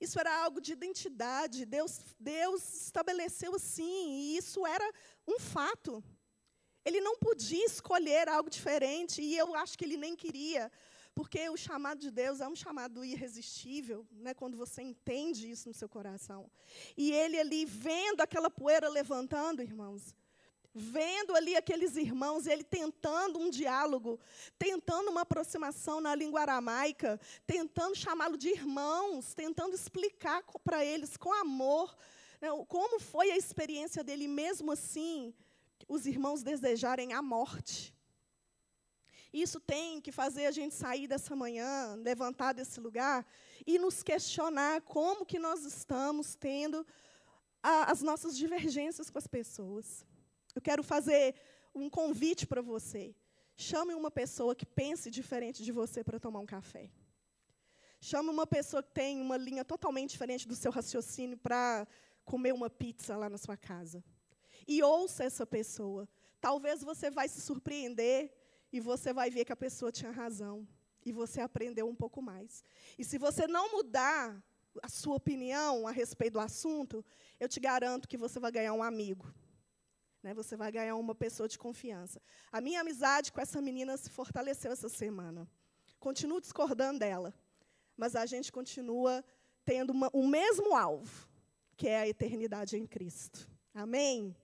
[0.00, 1.66] Isso era algo de identidade.
[1.66, 4.90] Deus, Deus estabeleceu assim, e isso era
[5.28, 6.02] um fato.
[6.82, 10.72] Ele não podia escolher algo diferente, e eu acho que ele nem queria,
[11.20, 15.74] porque o chamado de Deus é um chamado irresistível, né, quando você entende isso no
[15.74, 16.50] seu coração.
[16.96, 20.14] E ele ali, vendo aquela poeira levantando, irmãos,
[20.72, 24.18] vendo ali aqueles irmãos, ele tentando um diálogo,
[24.58, 31.34] tentando uma aproximação na língua aramaica, tentando chamá-lo de irmãos, tentando explicar para eles com
[31.34, 31.94] amor
[32.40, 35.34] né, como foi a experiência dele, mesmo assim,
[35.86, 37.94] os irmãos desejarem a morte.
[39.32, 43.24] Isso tem que fazer a gente sair dessa manhã, levantar desse lugar
[43.66, 46.84] e nos questionar como que nós estamos tendo
[47.62, 50.04] a, as nossas divergências com as pessoas.
[50.54, 51.34] Eu quero fazer
[51.74, 53.14] um convite para você.
[53.56, 56.90] Chame uma pessoa que pense diferente de você para tomar um café.
[58.00, 61.86] Chame uma pessoa que tem uma linha totalmente diferente do seu raciocínio para
[62.24, 64.02] comer uma pizza lá na sua casa.
[64.66, 66.08] E ouça essa pessoa.
[66.40, 68.32] Talvez você vai se surpreender
[68.72, 70.66] e você vai ver que a pessoa tinha razão.
[71.04, 72.62] E você aprendeu um pouco mais.
[72.98, 74.42] E se você não mudar
[74.82, 77.04] a sua opinião a respeito do assunto,
[77.38, 79.32] eu te garanto que você vai ganhar um amigo.
[80.22, 82.20] Né, você vai ganhar uma pessoa de confiança.
[82.52, 85.48] A minha amizade com essa menina se fortaleceu essa semana.
[85.98, 87.34] Continuo discordando dela,
[87.96, 89.24] mas a gente continua
[89.64, 91.26] tendo uma, o mesmo alvo,
[91.76, 93.48] que é a eternidade em Cristo.
[93.72, 94.36] Amém?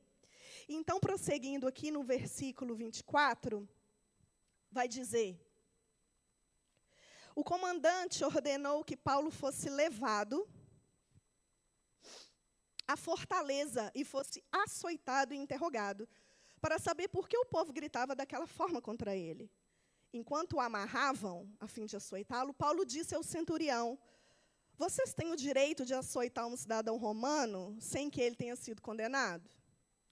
[0.68, 3.68] Então, prosseguindo aqui no versículo 24,
[4.76, 5.30] vai dizer:
[7.34, 10.46] O comandante ordenou que Paulo fosse levado
[12.86, 16.08] à fortaleza e fosse açoitado e interrogado,
[16.60, 19.50] para saber por que o povo gritava daquela forma contra ele.
[20.12, 23.98] Enquanto o amarravam, a fim de açoitá-lo, Paulo disse ao centurião:
[24.76, 29.48] Vocês têm o direito de açoitar um cidadão romano sem que ele tenha sido condenado?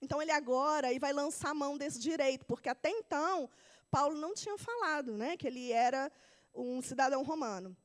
[0.01, 3.49] Então ele agora vai lançar a mão desse direito, porque até então
[3.95, 6.11] Paulo não tinha falado, né, que ele era
[6.53, 7.77] um cidadão romano.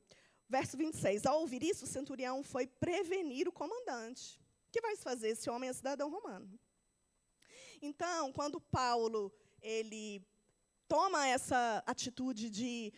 [0.48, 1.24] Verso 26.
[1.24, 4.40] Ao ouvir isso, o centurião foi prevenir o comandante.
[4.66, 5.28] O que vai fazer?
[5.28, 6.50] Esse homem é cidadão romano.
[7.80, 10.20] Então, quando Paulo ele
[10.88, 12.92] toma essa atitude de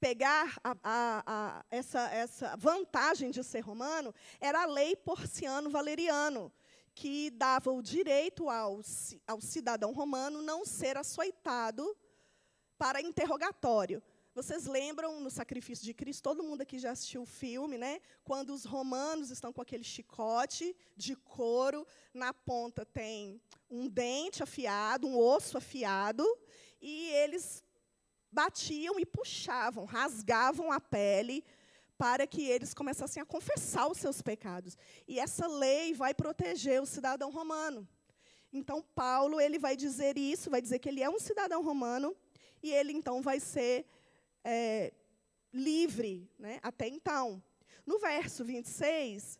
[0.00, 6.50] pegar a, a, a, essa, essa vantagem de ser romano, era a lei porciano-valeriano,
[6.94, 8.80] que dava o direito ao,
[9.26, 11.94] ao cidadão romano não ser açoitado
[12.82, 14.02] para interrogatório.
[14.34, 16.24] Vocês lembram no sacrifício de Cristo?
[16.24, 18.00] Todo mundo aqui já assistiu o filme, né?
[18.24, 23.40] Quando os romanos estão com aquele chicote de couro, na ponta tem
[23.70, 26.26] um dente afiado, um osso afiado,
[26.80, 27.62] e eles
[28.32, 31.44] batiam e puxavam, rasgavam a pele
[31.96, 34.76] para que eles começassem a confessar os seus pecados.
[35.06, 37.88] E essa lei vai proteger o cidadão romano.
[38.52, 42.16] Então Paulo ele vai dizer isso, vai dizer que ele é um cidadão romano
[42.62, 43.86] e ele então vai ser
[44.44, 44.92] é,
[45.52, 47.42] livre, né, até então.
[47.84, 49.38] No verso 26,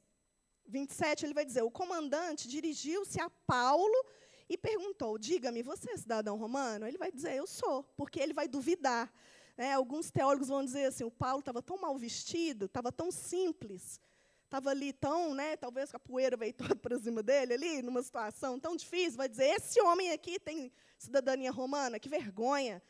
[0.67, 4.05] 27, ele vai dizer: O comandante dirigiu-se a Paulo
[4.49, 6.87] e perguntou: Diga-me, você é cidadão romano?
[6.87, 9.13] Ele vai dizer: Eu sou, porque ele vai duvidar.
[9.57, 14.01] É, alguns teólogos vão dizer assim: o Paulo estava tão mal vestido, estava tão simples,
[14.45, 18.59] estava ali tão, né, talvez a poeira veio toda para cima dele, ali, numa situação
[18.59, 19.19] tão difícil.
[19.19, 22.83] Vai dizer: Esse homem aqui tem cidadania romana, que vergonha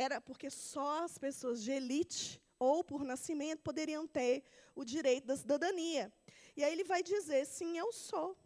[0.00, 4.42] era porque só as pessoas de elite ou por nascimento poderiam ter
[4.74, 6.12] o direito da cidadania.
[6.56, 8.36] E aí ele vai dizer: sim, eu sou.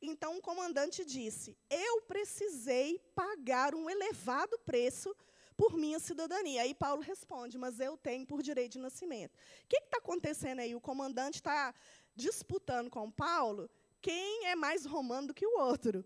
[0.00, 5.14] Então o comandante disse: eu precisei pagar um elevado preço
[5.56, 6.62] por minha cidadania.
[6.62, 9.34] Aí Paulo responde: mas eu tenho por direito de nascimento.
[9.64, 10.74] O que está acontecendo aí?
[10.74, 11.74] O comandante está
[12.14, 13.68] disputando com Paulo
[14.00, 16.04] quem é mais romano do que o outro.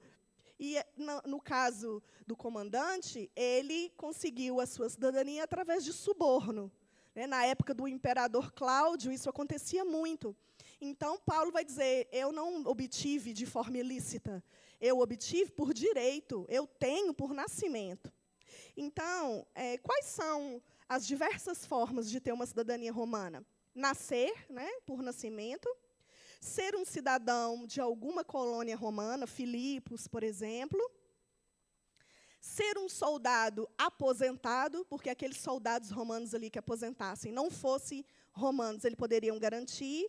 [0.59, 6.71] E, no, no, caso do comandante, ele conseguiu a sua cidadania através de suborno.
[7.14, 7.27] Né?
[7.27, 10.35] Na época do imperador Cláudio, isso acontecia muito.
[10.81, 14.42] Então, Paulo vai dizer: eu não obtive de forma ilícita,
[14.81, 18.12] eu obtive por direito, eu tenho por nascimento.
[18.77, 23.44] Então, é, quais são as diversas formas de ter uma cidadania romana?
[23.75, 25.68] Nascer, né, por nascimento
[26.40, 30.81] ser um cidadão de alguma colônia romana, Filipos, por exemplo,
[32.40, 38.96] ser um soldado aposentado, porque aqueles soldados romanos ali que aposentassem não fossem romanos, eles
[38.96, 40.09] poderiam garantir,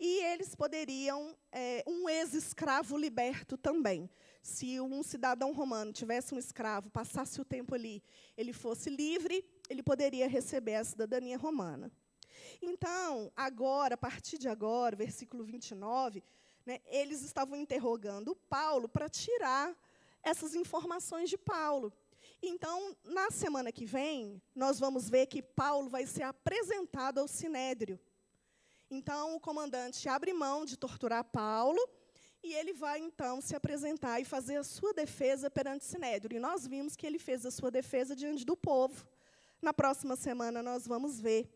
[0.00, 4.08] e eles poderiam, é, um ex-escravo liberto também.
[4.40, 8.00] Se um cidadão romano tivesse um escravo, passasse o tempo ali,
[8.36, 11.90] ele fosse livre, ele poderia receber a cidadania romana.
[12.60, 16.22] Então, agora, a partir de agora, versículo 29,
[16.64, 19.76] né, eles estavam interrogando Paulo para tirar
[20.22, 21.92] essas informações de Paulo.
[22.42, 27.98] Então, na semana que vem, nós vamos ver que Paulo vai ser apresentado ao sinédrio.
[28.90, 31.78] Então, o comandante abre mão de torturar Paulo
[32.42, 36.36] e ele vai, então, se apresentar e fazer a sua defesa perante o sinédrio.
[36.36, 39.06] E nós vimos que ele fez a sua defesa diante do povo.
[39.60, 41.48] Na próxima semana, nós vamos ver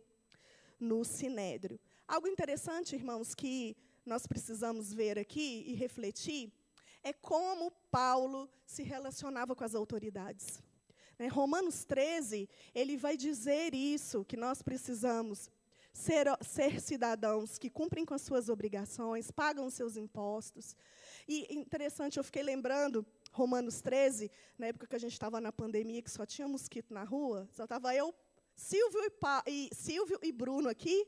[0.83, 1.79] no sinédrio.
[2.07, 6.53] Algo interessante, irmãos, que nós precisamos ver aqui e refletir
[7.05, 10.63] é como Paulo se relacionava com as autoridades.
[11.19, 15.51] Né, Romanos 13, ele vai dizer isso, que nós precisamos
[15.93, 20.77] ser, ser cidadãos que cumprem com as suas obrigações, pagam os seus impostos.
[21.29, 26.03] E interessante, eu fiquei lembrando, Romanos 13, na época que a gente estava na pandemia,
[26.03, 28.15] que só tinha mosquito na rua, só estava eu,
[28.63, 31.05] Silvio e, pa, e, Silvio e Bruno aqui,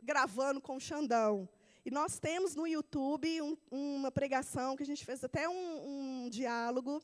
[0.00, 1.48] gravando com o Xandão.
[1.84, 6.28] E nós temos no YouTube um, uma pregação que a gente fez até um, um
[6.30, 7.02] diálogo,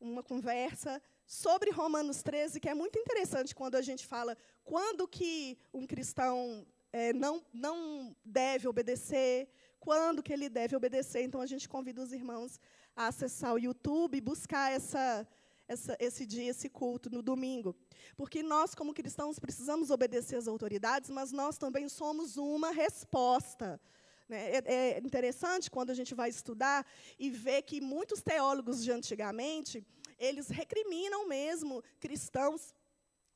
[0.00, 5.56] uma conversa sobre Romanos 13, que é muito interessante quando a gente fala quando que
[5.72, 11.22] um cristão é, não, não deve obedecer, quando que ele deve obedecer.
[11.22, 12.58] Então, a gente convida os irmãos
[12.96, 15.24] a acessar o YouTube e buscar essa,
[15.70, 17.76] essa, esse dia, esse culto, no domingo.
[18.16, 23.80] Porque nós, como cristãos, precisamos obedecer às autoridades, mas nós também somos uma resposta.
[24.28, 24.56] Né?
[24.56, 26.84] É, é interessante quando a gente vai estudar
[27.16, 29.86] e ver que muitos teólogos de antigamente,
[30.18, 32.74] eles recriminam mesmo cristãos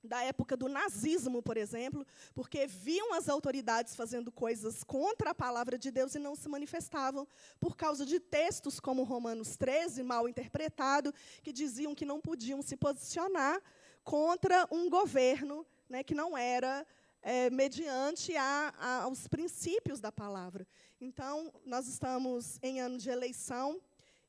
[0.04, 5.78] da época do nazismo, por exemplo, porque viam as autoridades fazendo coisas contra a palavra
[5.78, 7.26] de Deus e não se manifestavam,
[7.58, 12.76] por causa de textos como Romanos 13, mal interpretado, que diziam que não podiam se
[12.76, 13.60] posicionar
[14.02, 16.86] contra um governo né, que não era
[17.22, 20.66] é, mediante a, a, aos princípios da palavra.
[21.00, 23.80] Então, nós estamos em ano de eleição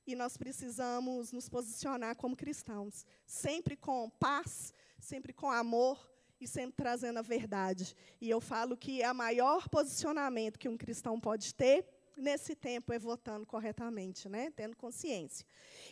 [0.07, 6.75] e nós precisamos nos posicionar como cristãos, sempre com paz, sempre com amor e sempre
[6.75, 7.95] trazendo a verdade.
[8.19, 11.87] E eu falo que o maior posicionamento que um cristão pode ter
[12.17, 14.51] nesse tempo é votando corretamente, né?
[14.51, 15.45] tendo consciência.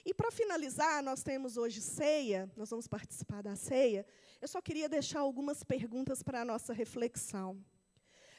[0.05, 4.05] E para finalizar, nós temos hoje ceia, nós vamos participar da ceia.
[4.41, 7.63] Eu só queria deixar algumas perguntas para a nossa reflexão.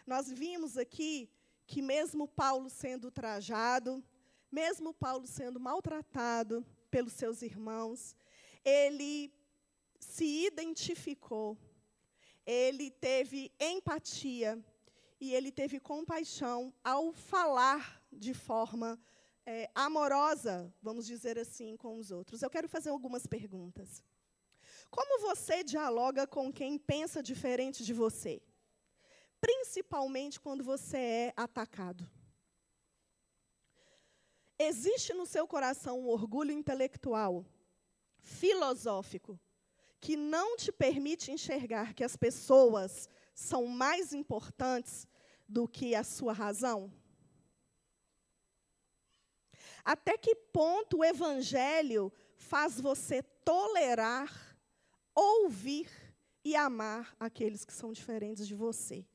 [0.06, 1.30] Nós vimos aqui
[1.66, 4.04] que, mesmo Paulo sendo trajado,
[4.50, 8.14] mesmo Paulo sendo maltratado pelos seus irmãos,
[8.64, 9.32] ele
[10.04, 11.56] se identificou,
[12.46, 14.62] ele teve empatia
[15.20, 19.00] e ele teve compaixão ao falar de forma
[19.46, 22.42] é, amorosa, vamos dizer assim, com os outros.
[22.42, 24.02] Eu quero fazer algumas perguntas.
[24.90, 28.42] Como você dialoga com quem pensa diferente de você?
[29.40, 32.08] Principalmente quando você é atacado.
[34.58, 37.44] Existe no seu coração um orgulho intelectual,
[38.22, 39.38] filosófico,
[40.04, 45.08] que não te permite enxergar que as pessoas são mais importantes
[45.48, 46.92] do que a sua razão?
[49.82, 54.30] Até que ponto o evangelho faz você tolerar,
[55.14, 55.88] ouvir
[56.44, 59.06] e amar aqueles que são diferentes de você?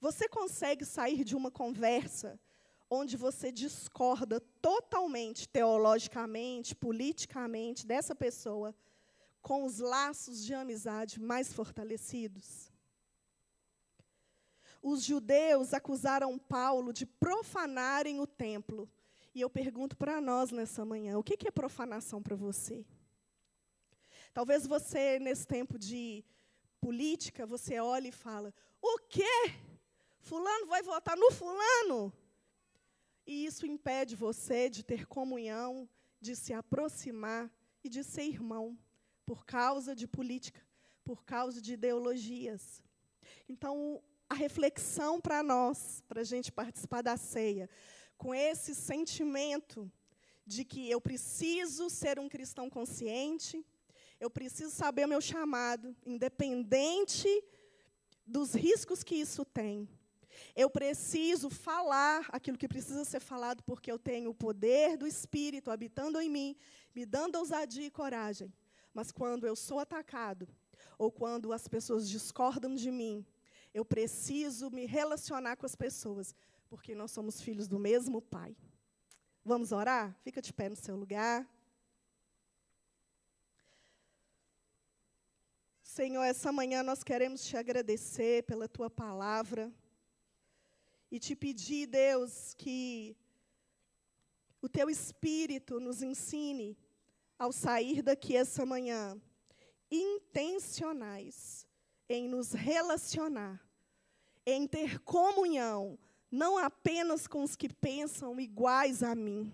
[0.00, 2.40] Você consegue sair de uma conversa
[2.88, 8.74] onde você discorda totalmente, teologicamente, politicamente, dessa pessoa,
[9.42, 12.72] com os laços de amizade mais fortalecidos.
[14.82, 18.88] Os judeus acusaram Paulo de profanarem o templo.
[19.34, 22.84] E eu pergunto para nós nessa manhã: o que é profanação para você?
[24.32, 26.24] Talvez você, nesse tempo de
[26.80, 29.52] política, você olhe e fala: o quê?
[30.20, 32.12] Fulano vai votar no fulano?
[33.26, 35.88] E isso impede você de ter comunhão,
[36.20, 37.50] de se aproximar
[37.82, 38.78] e de ser irmão
[39.28, 40.62] por causa de política,
[41.04, 42.82] por causa de ideologias.
[43.46, 47.68] Então, a reflexão para nós, para a gente participar da ceia,
[48.16, 49.92] com esse sentimento
[50.46, 53.62] de que eu preciso ser um cristão consciente,
[54.18, 57.28] eu preciso saber o meu chamado, independente
[58.26, 59.86] dos riscos que isso tem.
[60.56, 65.70] Eu preciso falar aquilo que precisa ser falado, porque eu tenho o poder do Espírito
[65.70, 66.56] habitando em mim,
[66.94, 68.50] me dando ousadia e coragem
[68.98, 70.48] mas quando eu sou atacado,
[70.98, 73.24] ou quando as pessoas discordam de mim,
[73.72, 76.34] eu preciso me relacionar com as pessoas,
[76.68, 78.56] porque nós somos filhos do mesmo Pai.
[79.44, 80.18] Vamos orar?
[80.24, 81.48] Fica de pé no seu lugar.
[85.80, 89.72] Senhor, essa manhã nós queremos te agradecer pela tua palavra
[91.08, 93.16] e te pedir, Deus, que
[94.60, 96.76] o teu espírito nos ensine
[97.38, 99.16] ao sair daqui essa manhã,
[99.90, 101.66] intencionais
[102.08, 103.60] em nos relacionar,
[104.44, 105.98] em ter comunhão,
[106.30, 109.52] não apenas com os que pensam iguais a mim.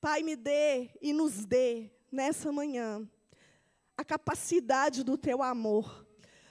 [0.00, 3.08] Pai, me dê e nos dê, nessa manhã,
[3.96, 6.06] a capacidade do teu amor.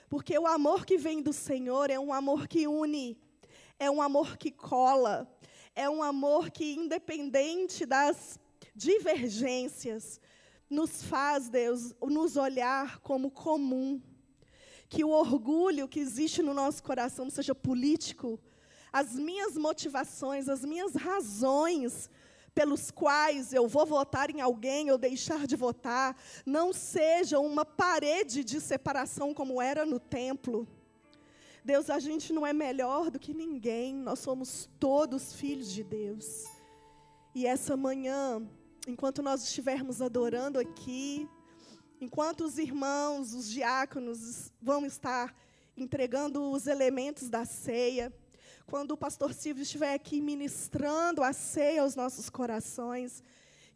[0.08, 3.18] Porque o amor que vem do Senhor é um amor que une,
[3.78, 5.30] é um amor que cola,
[5.74, 8.38] é um amor que, independente das
[8.74, 10.20] divergências,
[10.72, 14.00] nos faz, Deus, nos olhar como comum.
[14.88, 18.40] Que o orgulho que existe no nosso coração seja político.
[18.92, 22.10] As minhas motivações, as minhas razões
[22.54, 28.44] pelos quais eu vou votar em alguém ou deixar de votar, não sejam uma parede
[28.44, 30.68] de separação como era no templo.
[31.64, 36.44] Deus, a gente não é melhor do que ninguém, nós somos todos filhos de Deus.
[37.34, 38.46] E essa manhã,
[38.86, 41.28] enquanto nós estivermos adorando aqui,
[42.00, 45.34] enquanto os irmãos, os diáconos vão estar
[45.76, 48.12] entregando os elementos da ceia,
[48.66, 53.22] quando o pastor Silvio estiver aqui ministrando a ceia aos nossos corações,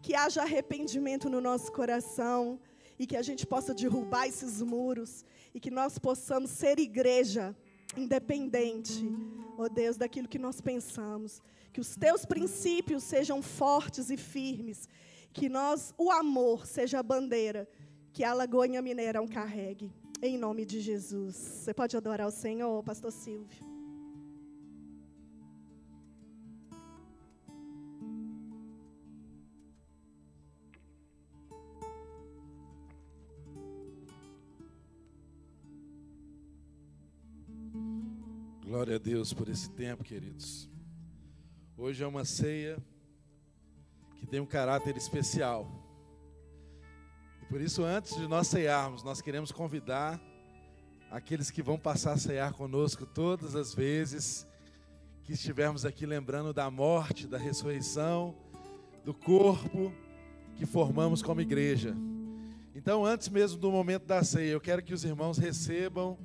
[0.03, 2.61] que haja arrependimento no nosso coração
[2.99, 7.55] e que a gente possa derrubar esses muros e que nós possamos ser igreja
[7.97, 9.05] independente,
[9.59, 11.43] ó oh Deus, daquilo que nós pensamos.
[11.73, 14.89] Que os teus princípios sejam fortes e firmes.
[15.33, 17.69] Que nós, o amor, seja a bandeira
[18.13, 19.93] que a Lagoinha Mineirão carregue.
[20.23, 21.37] Em nome de Jesus.
[21.37, 23.76] Você pode adorar o Senhor, Pastor Silvio.
[38.87, 40.71] Glória a Deus por esse tempo, queridos.
[41.77, 42.79] Hoje é uma ceia
[44.15, 45.69] que tem um caráter especial.
[47.43, 50.23] E por isso, antes de nós cearmos, nós queremos convidar
[51.11, 54.47] aqueles que vão passar a cear conosco todas as vezes
[55.25, 58.37] que estivermos aqui lembrando da morte, da ressurreição,
[59.05, 59.93] do corpo
[60.55, 61.93] que formamos como igreja.
[62.73, 66.17] Então, antes mesmo do momento da ceia, eu quero que os irmãos recebam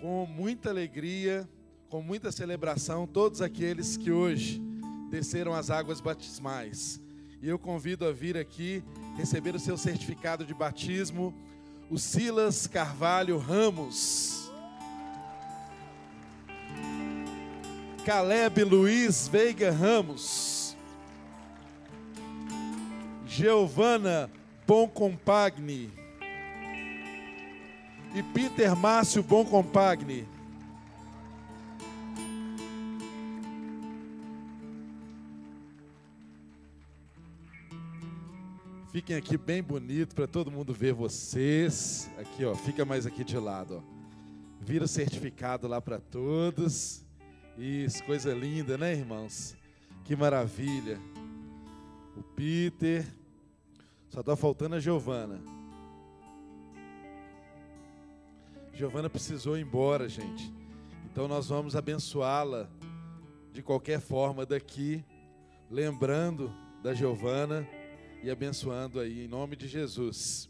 [0.00, 1.46] com muita alegria,
[1.88, 4.60] com muita celebração, todos aqueles que hoje
[5.10, 7.00] desceram as águas batismais.
[7.40, 8.82] E eu convido a vir aqui
[9.16, 11.34] receber o seu certificado de batismo,
[11.88, 14.50] o Silas Carvalho Ramos.
[18.04, 20.76] Caleb Luiz Veiga Ramos.
[23.26, 24.30] Giovana
[24.66, 25.92] Boncompagni
[28.14, 30.26] e Peter Márcio Boncompagni.
[38.96, 42.10] Fiquem aqui bem bonito para todo mundo ver vocês.
[42.16, 43.96] Aqui, ó, fica mais aqui de lado, ó.
[44.58, 47.04] Vira o certificado lá para todos.
[47.58, 49.54] Isso, coisa linda, né, irmãos?
[50.02, 50.98] Que maravilha.
[52.16, 53.06] O Peter.
[54.08, 55.42] Só está faltando a Giovana.
[58.72, 60.50] Giovana precisou ir embora, gente.
[61.04, 62.66] Então nós vamos abençoá-la
[63.52, 65.04] de qualquer forma daqui,
[65.70, 66.50] lembrando
[66.82, 67.68] da Giovana
[68.22, 70.48] e abençoando aí em nome de Jesus.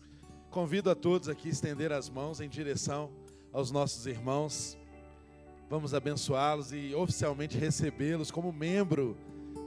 [0.51, 3.11] Convido a todos aqui a estender as mãos em direção
[3.53, 4.79] aos nossos irmãos.
[5.69, 9.17] Vamos abençoá-los e oficialmente recebê-los como membro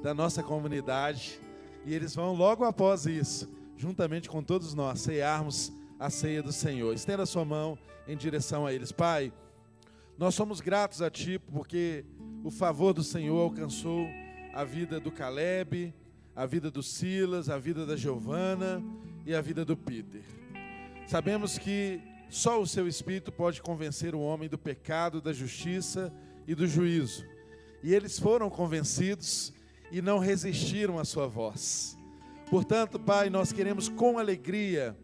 [0.02, 1.39] da nossa comunidade.
[1.86, 6.93] E eles vão logo após isso, juntamente com todos nós, cearmos a ceia do Senhor.
[6.93, 7.78] Estenda a sua mão
[8.08, 8.91] em direção a eles.
[8.91, 9.34] Pai,
[10.18, 12.06] nós somos gratos a Ti porque
[12.43, 14.08] o favor do Senhor alcançou
[14.54, 15.93] a vida do Caleb,
[16.40, 18.82] a vida do Silas, a vida da Giovana
[19.26, 20.22] e a vida do Peter.
[21.06, 26.14] Sabemos que só o seu Espírito pode convencer o homem do pecado, da justiça
[26.48, 27.26] e do juízo.
[27.84, 29.54] E eles foram convencidos
[29.92, 31.98] e não resistiram à sua voz.
[32.50, 34.98] Portanto, Pai, nós queremos com alegria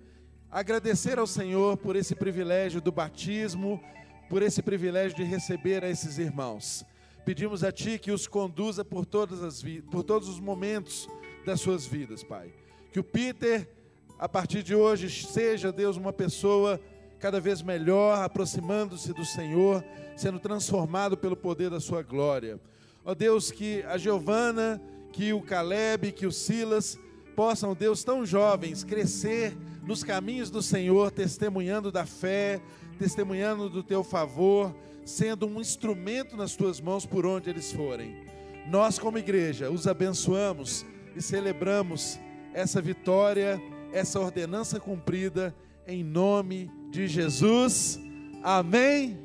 [0.49, 3.83] agradecer ao Senhor por esse privilégio do batismo,
[4.29, 6.85] por esse privilégio de receber a esses irmãos.
[7.25, 9.61] Pedimos a Ti que os conduza por, todas as
[9.91, 11.09] por todos os momentos
[11.45, 12.51] das suas vidas, Pai.
[12.91, 13.69] Que o Peter,
[14.17, 16.79] a partir de hoje, seja, Deus, uma pessoa
[17.19, 19.83] cada vez melhor, aproximando-se do Senhor,
[20.15, 22.59] sendo transformado pelo poder da Sua glória.
[23.03, 24.81] Ó Deus, que a Giovana,
[25.11, 26.99] que o Caleb, que o Silas
[27.35, 32.61] possam, Deus, tão jovens, crescer nos caminhos do Senhor, testemunhando da fé,
[32.97, 34.75] testemunhando do teu favor,
[35.05, 38.23] sendo um instrumento nas tuas mãos por onde eles forem.
[38.67, 40.85] Nós, como igreja, os abençoamos
[41.15, 42.19] e celebramos
[42.53, 43.61] essa vitória,
[43.93, 45.55] essa ordenança cumprida,
[45.87, 47.99] em nome de Jesus.
[48.43, 49.17] Amém.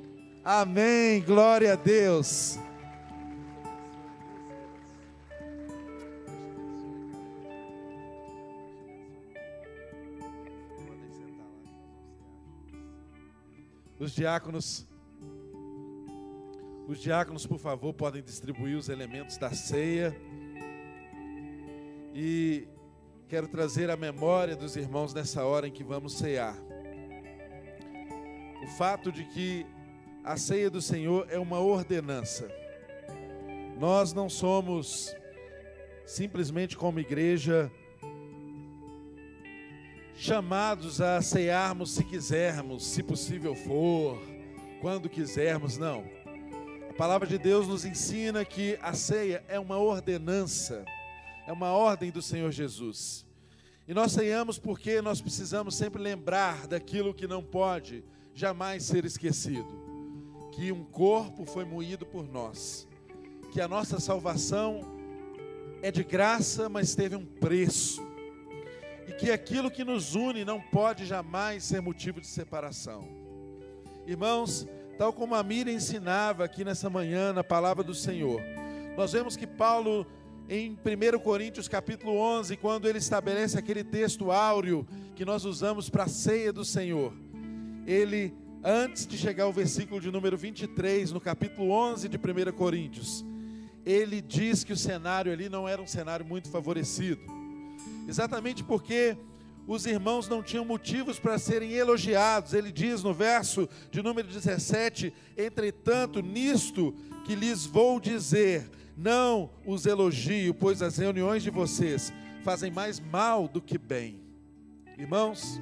[0.45, 1.21] Amém.
[1.23, 2.59] Glória a Deus.
[13.99, 14.89] Os diáconos,
[16.89, 20.17] os diáconos, por favor, podem distribuir os elementos da ceia.
[22.15, 22.67] E
[23.29, 26.57] quero trazer a memória dos irmãos nessa hora em que vamos cear.
[28.63, 29.67] O fato de que
[30.25, 32.51] a ceia do Senhor é uma ordenança.
[33.79, 35.15] Nós não somos
[36.05, 37.71] simplesmente como igreja
[40.17, 44.21] chamados a cearmos se quisermos, se possível for,
[44.81, 46.05] quando quisermos, não.
[46.91, 50.85] A palavra de Deus nos ensina que a ceia é uma ordenança,
[51.51, 53.27] é uma ordem do Senhor Jesus.
[53.89, 59.67] E nós ceiamos porque nós precisamos sempre lembrar daquilo que não pode jamais ser esquecido:
[60.53, 62.87] que um corpo foi moído por nós,
[63.51, 64.81] que a nossa salvação
[65.83, 68.01] é de graça, mas teve um preço
[69.09, 73.09] e que aquilo que nos une não pode jamais ser motivo de separação.
[74.07, 78.41] Irmãos, tal como a Mira ensinava aqui nessa manhã na palavra do Senhor.
[78.97, 80.07] Nós vemos que Paulo
[80.53, 84.85] em 1 Coríntios capítulo 11, quando ele estabelece aquele texto áureo
[85.15, 87.13] que nós usamos para a ceia do Senhor,
[87.87, 88.35] ele,
[88.65, 93.25] antes de chegar ao versículo de número 23, no capítulo 11 de 1 Coríntios,
[93.87, 97.21] ele diz que o cenário ali não era um cenário muito favorecido,
[98.09, 99.17] exatamente porque
[99.69, 102.55] os irmãos não tinham motivos para serem elogiados.
[102.55, 106.93] Ele diz no verso de número 17: Entretanto, nisto
[107.25, 108.69] que lhes vou dizer,
[109.01, 112.13] não os elogio, pois as reuniões de vocês
[112.45, 114.21] fazem mais mal do que bem.
[114.99, 115.59] Irmãos,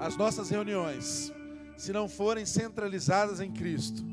[0.00, 1.32] as nossas reuniões,
[1.76, 4.04] se não forem centralizadas em Cristo,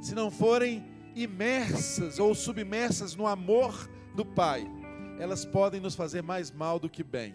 [0.00, 4.66] se não forem imersas ou submersas no amor do Pai,
[5.18, 7.34] elas podem nos fazer mais mal do que bem.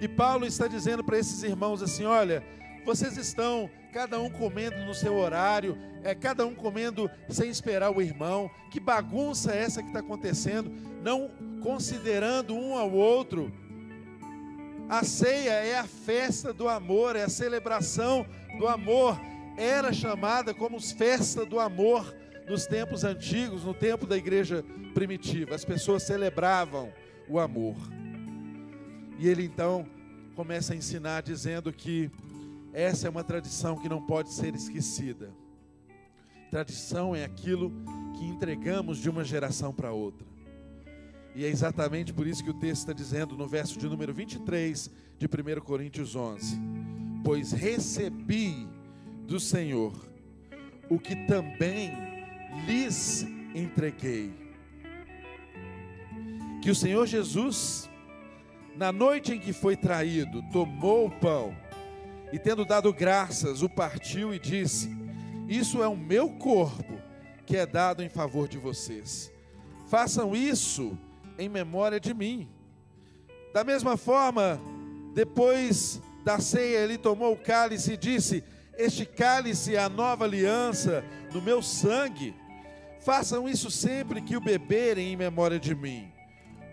[0.00, 2.44] E Paulo está dizendo para esses irmãos assim: olha,
[2.84, 8.00] vocês estão cada um comendo no seu horário, é cada um comendo sem esperar o
[8.00, 8.50] irmão.
[8.70, 10.70] Que bagunça é essa que está acontecendo?
[11.02, 11.30] Não
[11.60, 13.52] considerando um ao outro.
[14.88, 18.26] A ceia é a festa do amor, é a celebração
[18.58, 19.20] do amor.
[19.56, 22.14] Era chamada como festa do amor
[22.48, 24.64] nos tempos antigos, no tempo da igreja
[24.94, 25.54] primitiva.
[25.54, 26.92] As pessoas celebravam
[27.28, 27.76] o amor.
[29.18, 29.86] E ele então
[30.34, 32.10] começa a ensinar dizendo que
[32.72, 35.32] essa é uma tradição que não pode ser esquecida.
[36.50, 37.72] Tradição é aquilo
[38.16, 40.26] que entregamos de uma geração para outra.
[41.34, 44.90] E é exatamente por isso que o texto está dizendo no verso de número 23
[45.18, 46.58] de 1 Coríntios 11:
[47.24, 48.68] Pois recebi
[49.26, 49.92] do Senhor
[50.88, 51.92] o que também
[52.66, 53.22] lhes
[53.54, 54.32] entreguei.
[56.60, 57.88] Que o Senhor Jesus,
[58.76, 61.56] na noite em que foi traído, tomou o pão
[62.32, 64.90] e, tendo dado graças, o partiu e disse:
[65.48, 67.00] Isso é o meu corpo
[67.44, 69.32] que é dado em favor de vocês.
[69.88, 70.96] Façam isso
[71.36, 72.48] em memória de mim.
[73.52, 74.60] Da mesma forma,
[75.12, 78.44] depois da ceia, ele tomou o cálice e disse:
[78.78, 82.34] Este cálice é a nova aliança no meu sangue.
[83.00, 86.12] Façam isso sempre que o beberem em memória de mim.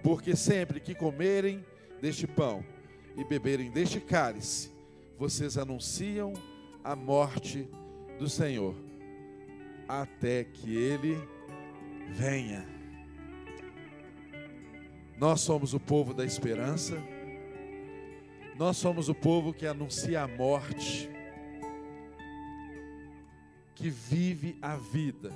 [0.03, 1.66] Porque sempre que comerem
[1.99, 2.64] deste pão
[3.16, 4.70] e beberem deste cálice,
[5.18, 6.34] vocês anunciam
[6.84, 7.68] a morte
[8.20, 8.76] do Senhor
[9.88, 11.18] até que ele
[12.09, 12.65] venha.
[15.18, 16.95] Nós somos o povo da esperança.
[18.57, 21.09] Nós somos o povo que anuncia a morte,
[23.76, 25.32] que vive a vida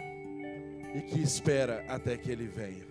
[0.96, 2.86] e que espera até que ele venha.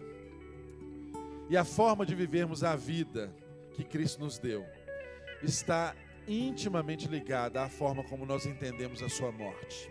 [1.48, 3.34] E a forma de vivermos a vida
[3.72, 4.64] que Cristo nos deu
[5.42, 5.94] está
[6.26, 9.90] intimamente ligada à forma como nós entendemos a sua morte.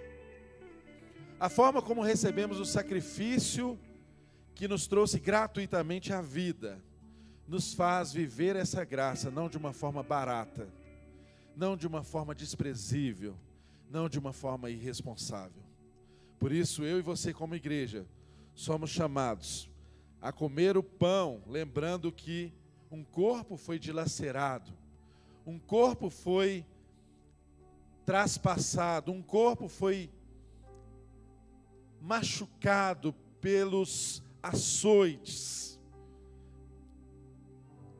[1.39, 3.79] A forma como recebemos o sacrifício
[4.53, 6.83] que nos trouxe gratuitamente a vida,
[7.47, 10.67] nos faz viver essa graça não de uma forma barata,
[11.55, 13.35] não de uma forma desprezível,
[13.89, 15.63] não de uma forma irresponsável.
[16.37, 18.05] Por isso, eu e você, como igreja,
[18.53, 19.69] somos chamados
[20.21, 22.53] a comer o pão, lembrando que
[22.91, 24.71] um corpo foi dilacerado,
[25.49, 26.63] um corpo foi
[28.05, 30.11] traspassado, um corpo foi
[31.99, 35.79] machucado pelos açoites.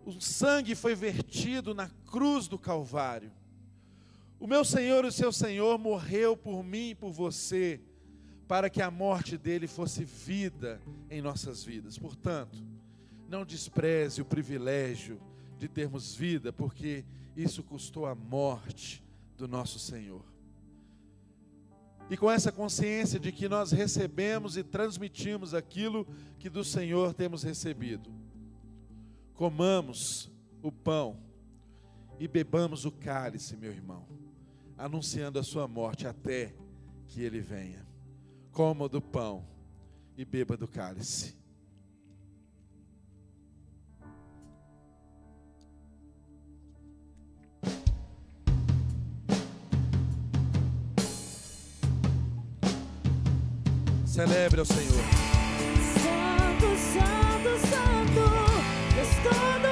[0.06, 3.32] O sangue foi vertido na cruz do Calvário.
[4.40, 7.82] O meu Senhor e o seu Senhor morreu por mim e por você,
[8.48, 10.80] para que a morte dele fosse vida
[11.10, 11.98] em nossas vidas.
[11.98, 12.64] Portanto,
[13.28, 15.20] não despreze o privilégio
[15.58, 17.04] de termos vida, porque
[17.36, 19.04] isso custou a morte
[19.38, 20.24] do nosso Senhor.
[22.10, 26.08] E com essa consciência de que nós recebemos e transmitimos aquilo
[26.40, 28.12] que do Senhor temos recebido,
[29.36, 30.30] comamos
[30.62, 31.18] o pão
[32.20, 34.08] e bebamos o cálice, meu irmão,
[34.78, 36.54] anunciando a sua morte até
[37.08, 37.88] que ele venha.
[38.52, 39.48] Coma do pão
[40.18, 41.39] e beba do cálice.
[54.10, 55.30] Celebre ao Senhor.
[58.98, 59.69] Ele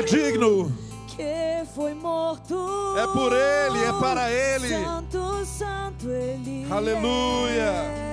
[0.00, 0.72] é digno.
[1.08, 2.56] Que foi morto.
[2.96, 4.68] É por Ele, é para Ele.
[4.68, 6.66] Santo, Santo Ele.
[6.70, 7.60] Aleluia.
[7.60, 8.10] É.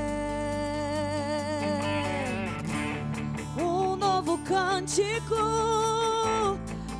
[3.58, 5.36] Um novo cântico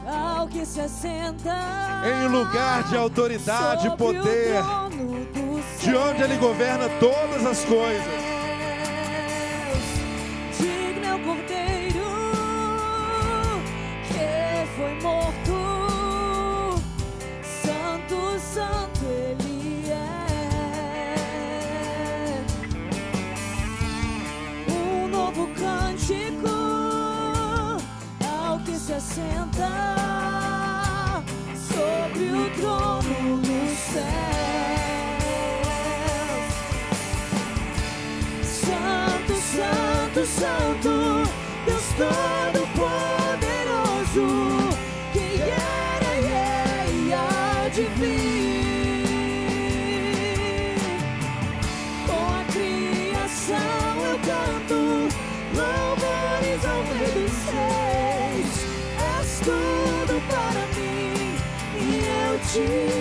[0.06, 1.54] ao que se assenta
[2.06, 4.64] em lugar de autoridade e poder,
[5.82, 8.17] de onde Ele governa todas as coisas.
[62.58, 62.97] Eu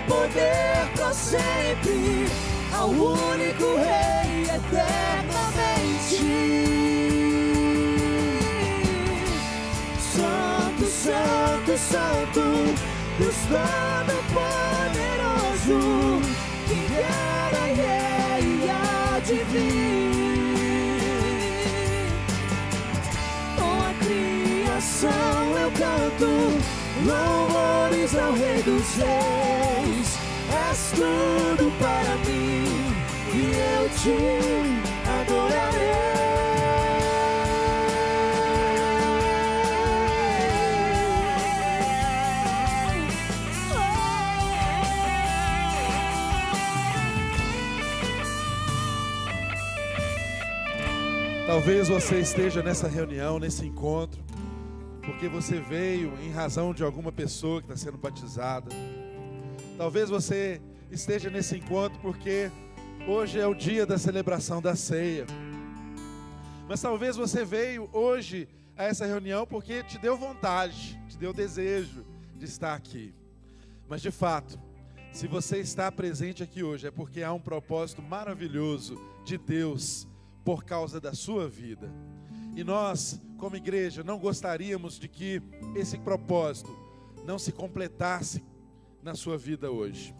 [0.00, 2.26] poder pra sempre
[2.72, 5.92] ao único Rei eternamente.
[10.00, 12.42] Santo, Santo, Santo,
[13.18, 15.00] Deus Todo-Poderoso,
[16.66, 20.22] que era e é e há de vir.
[23.56, 26.30] Com a criação eu canto
[27.04, 29.71] louvores ao Rei dos Reis.
[30.94, 32.64] Tudo para mim
[33.34, 33.40] e
[33.76, 34.72] eu te
[51.52, 54.24] Talvez você esteja nessa reunião, nesse encontro,
[55.02, 58.74] porque você veio em razão de alguma pessoa que está sendo batizada.
[59.76, 60.62] Talvez você
[60.92, 62.50] esteja nesse encontro porque
[63.08, 65.24] hoje é o dia da celebração da ceia.
[66.68, 72.04] Mas talvez você veio hoje a essa reunião porque te deu vontade, te deu desejo
[72.36, 73.14] de estar aqui.
[73.88, 74.60] Mas de fato,
[75.12, 80.06] se você está presente aqui hoje, é porque há um propósito maravilhoso de Deus
[80.44, 81.90] por causa da sua vida.
[82.54, 85.42] E nós, como igreja, não gostaríamos de que
[85.74, 86.70] esse propósito
[87.24, 88.44] não se completasse
[89.02, 90.14] na sua vida hoje.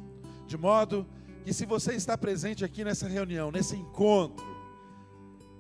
[0.53, 1.07] De modo
[1.47, 4.45] que, se você está presente aqui nessa reunião, nesse encontro,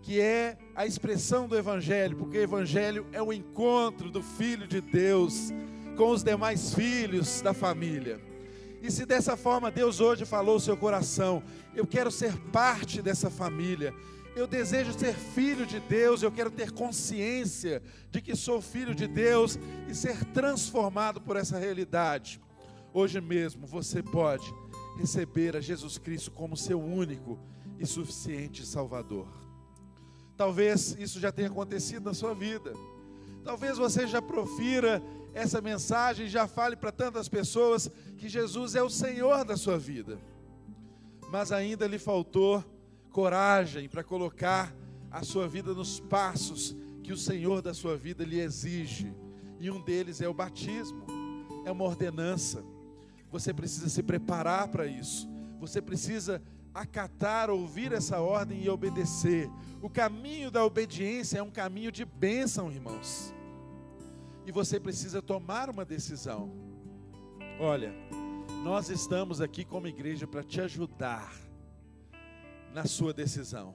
[0.02, 4.82] que é a expressão do Evangelho, porque o Evangelho é o encontro do Filho de
[4.82, 5.48] Deus
[5.96, 8.20] com os demais filhos da família.
[8.82, 11.42] E se dessa forma Deus hoje falou o seu coração,
[11.74, 13.94] eu quero ser parte dessa família,
[14.36, 19.06] eu desejo ser filho de Deus, eu quero ter consciência de que sou filho de
[19.06, 22.38] Deus e ser transformado por essa realidade.
[22.92, 24.52] Hoje mesmo você pode
[24.96, 27.38] receber a Jesus Cristo como seu único
[27.78, 29.26] e suficiente Salvador.
[30.36, 32.72] Talvez isso já tenha acontecido na sua vida.
[33.44, 35.02] Talvez você já profira
[35.34, 40.18] essa mensagem, já fale para tantas pessoas que Jesus é o Senhor da sua vida.
[41.30, 42.64] Mas ainda lhe faltou
[43.10, 44.74] coragem para colocar
[45.10, 49.12] a sua vida nos passos que o Senhor da sua vida lhe exige.
[49.60, 51.04] E um deles é o batismo,
[51.64, 52.64] é uma ordenança.
[53.32, 55.28] Você precisa se preparar para isso.
[55.58, 56.42] Você precisa
[56.74, 59.50] acatar, ouvir essa ordem e obedecer.
[59.80, 63.34] O caminho da obediência é um caminho de bênção, irmãos.
[64.46, 66.52] E você precisa tomar uma decisão.
[67.58, 67.94] Olha,
[68.62, 71.32] nós estamos aqui como igreja para te ajudar
[72.74, 73.74] na sua decisão.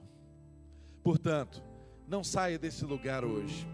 [1.02, 1.62] Portanto,
[2.06, 3.66] não saia desse lugar hoje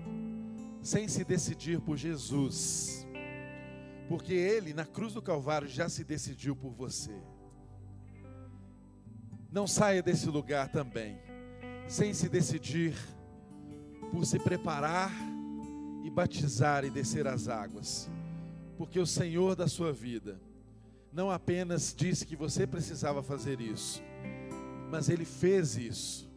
[0.83, 3.04] sem se decidir por Jesus,
[4.09, 7.15] porque Ele na cruz do Calvário já se decidiu por você.
[9.51, 11.19] Não saia desse lugar também
[11.87, 12.95] sem se decidir
[14.11, 15.13] por se preparar
[16.03, 18.11] e batizar e descer as águas.
[18.77, 20.41] Porque o Senhor da sua vida
[21.13, 24.03] não apenas disse que você precisava fazer isso,
[24.91, 26.31] mas ele fez isso.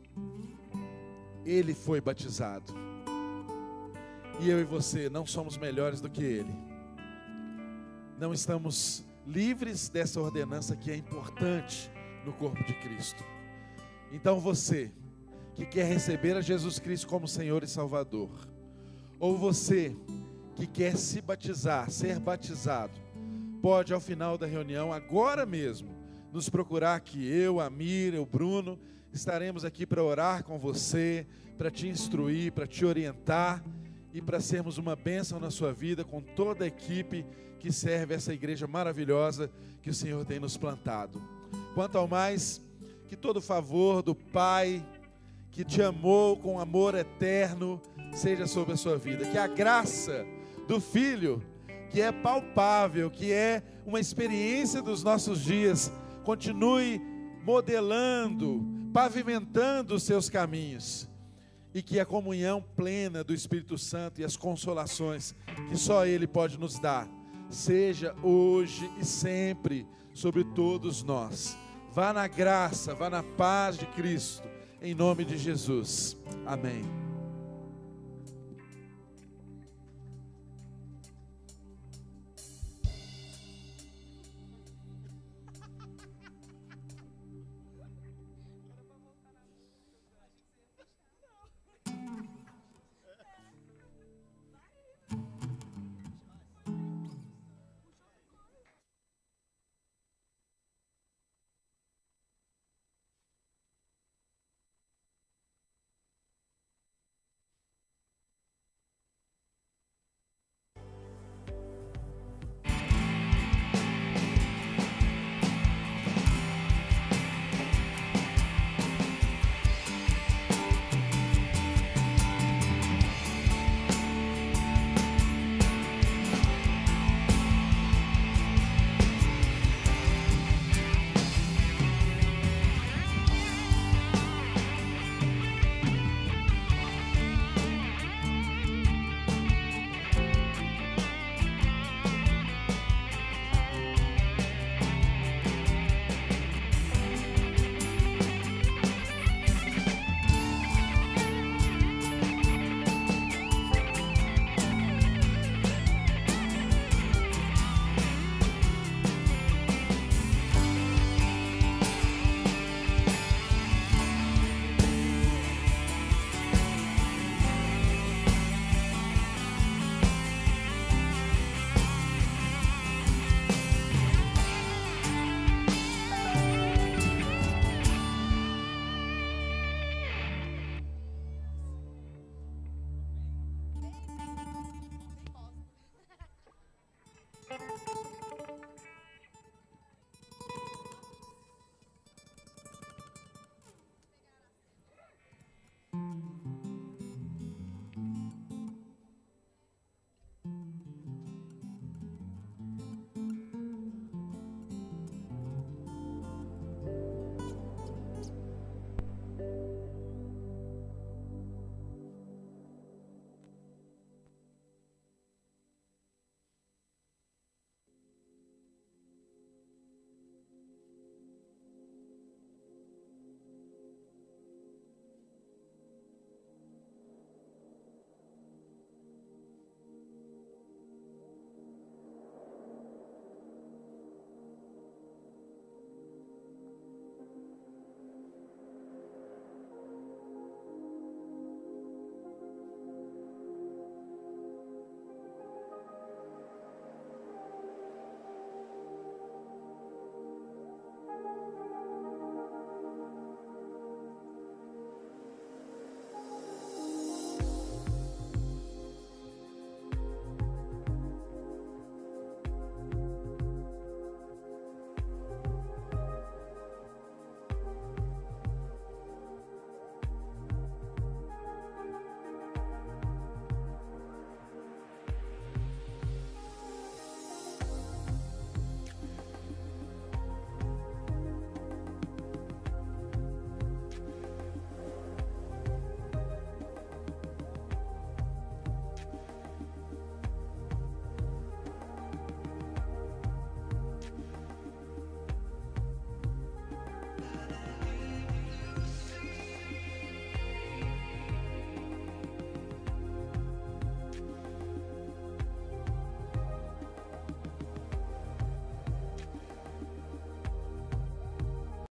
[1.44, 2.74] Ele foi batizado.
[4.40, 6.54] E eu e você não somos melhores do que ele.
[8.18, 11.92] Não estamos livres dessa ordenança que é importante
[12.26, 13.24] no corpo de Cristo.
[14.12, 14.92] Então você
[15.54, 18.32] que quer receber a Jesus Cristo como Senhor e Salvador,
[19.20, 19.96] ou você
[20.56, 23.00] que quer se batizar, ser batizado,
[23.62, 25.96] pode ao final da reunião, agora mesmo,
[26.34, 28.80] nos procurar que eu, a Mira, o Bruno,
[29.14, 33.64] estaremos aqui para orar com você, para te instruir, para te orientar
[34.12, 37.24] e para sermos uma bênção na sua vida com toda a equipe
[37.60, 39.50] que serve essa igreja maravilhosa
[39.82, 41.22] que o Senhor tem nos plantado.
[41.74, 42.62] Quanto ao mais,
[43.08, 44.86] que todo favor do Pai
[45.58, 47.82] que te amou com amor eterno
[48.14, 49.26] seja sobre a sua vida.
[49.26, 50.24] Que a graça
[50.68, 51.42] do Filho,
[51.90, 55.92] que é palpável, que é uma experiência dos nossos dias,
[56.24, 57.02] continue
[57.44, 61.10] modelando, pavimentando os seus caminhos.
[61.74, 65.34] E que a comunhão plena do Espírito Santo e as consolações
[65.70, 67.08] que só Ele pode nos dar,
[67.50, 71.58] seja hoje e sempre sobre todos nós.
[71.94, 74.48] Vá na graça, vá na paz de Cristo,
[74.82, 76.18] em nome de Jesus.
[76.46, 77.07] Amém.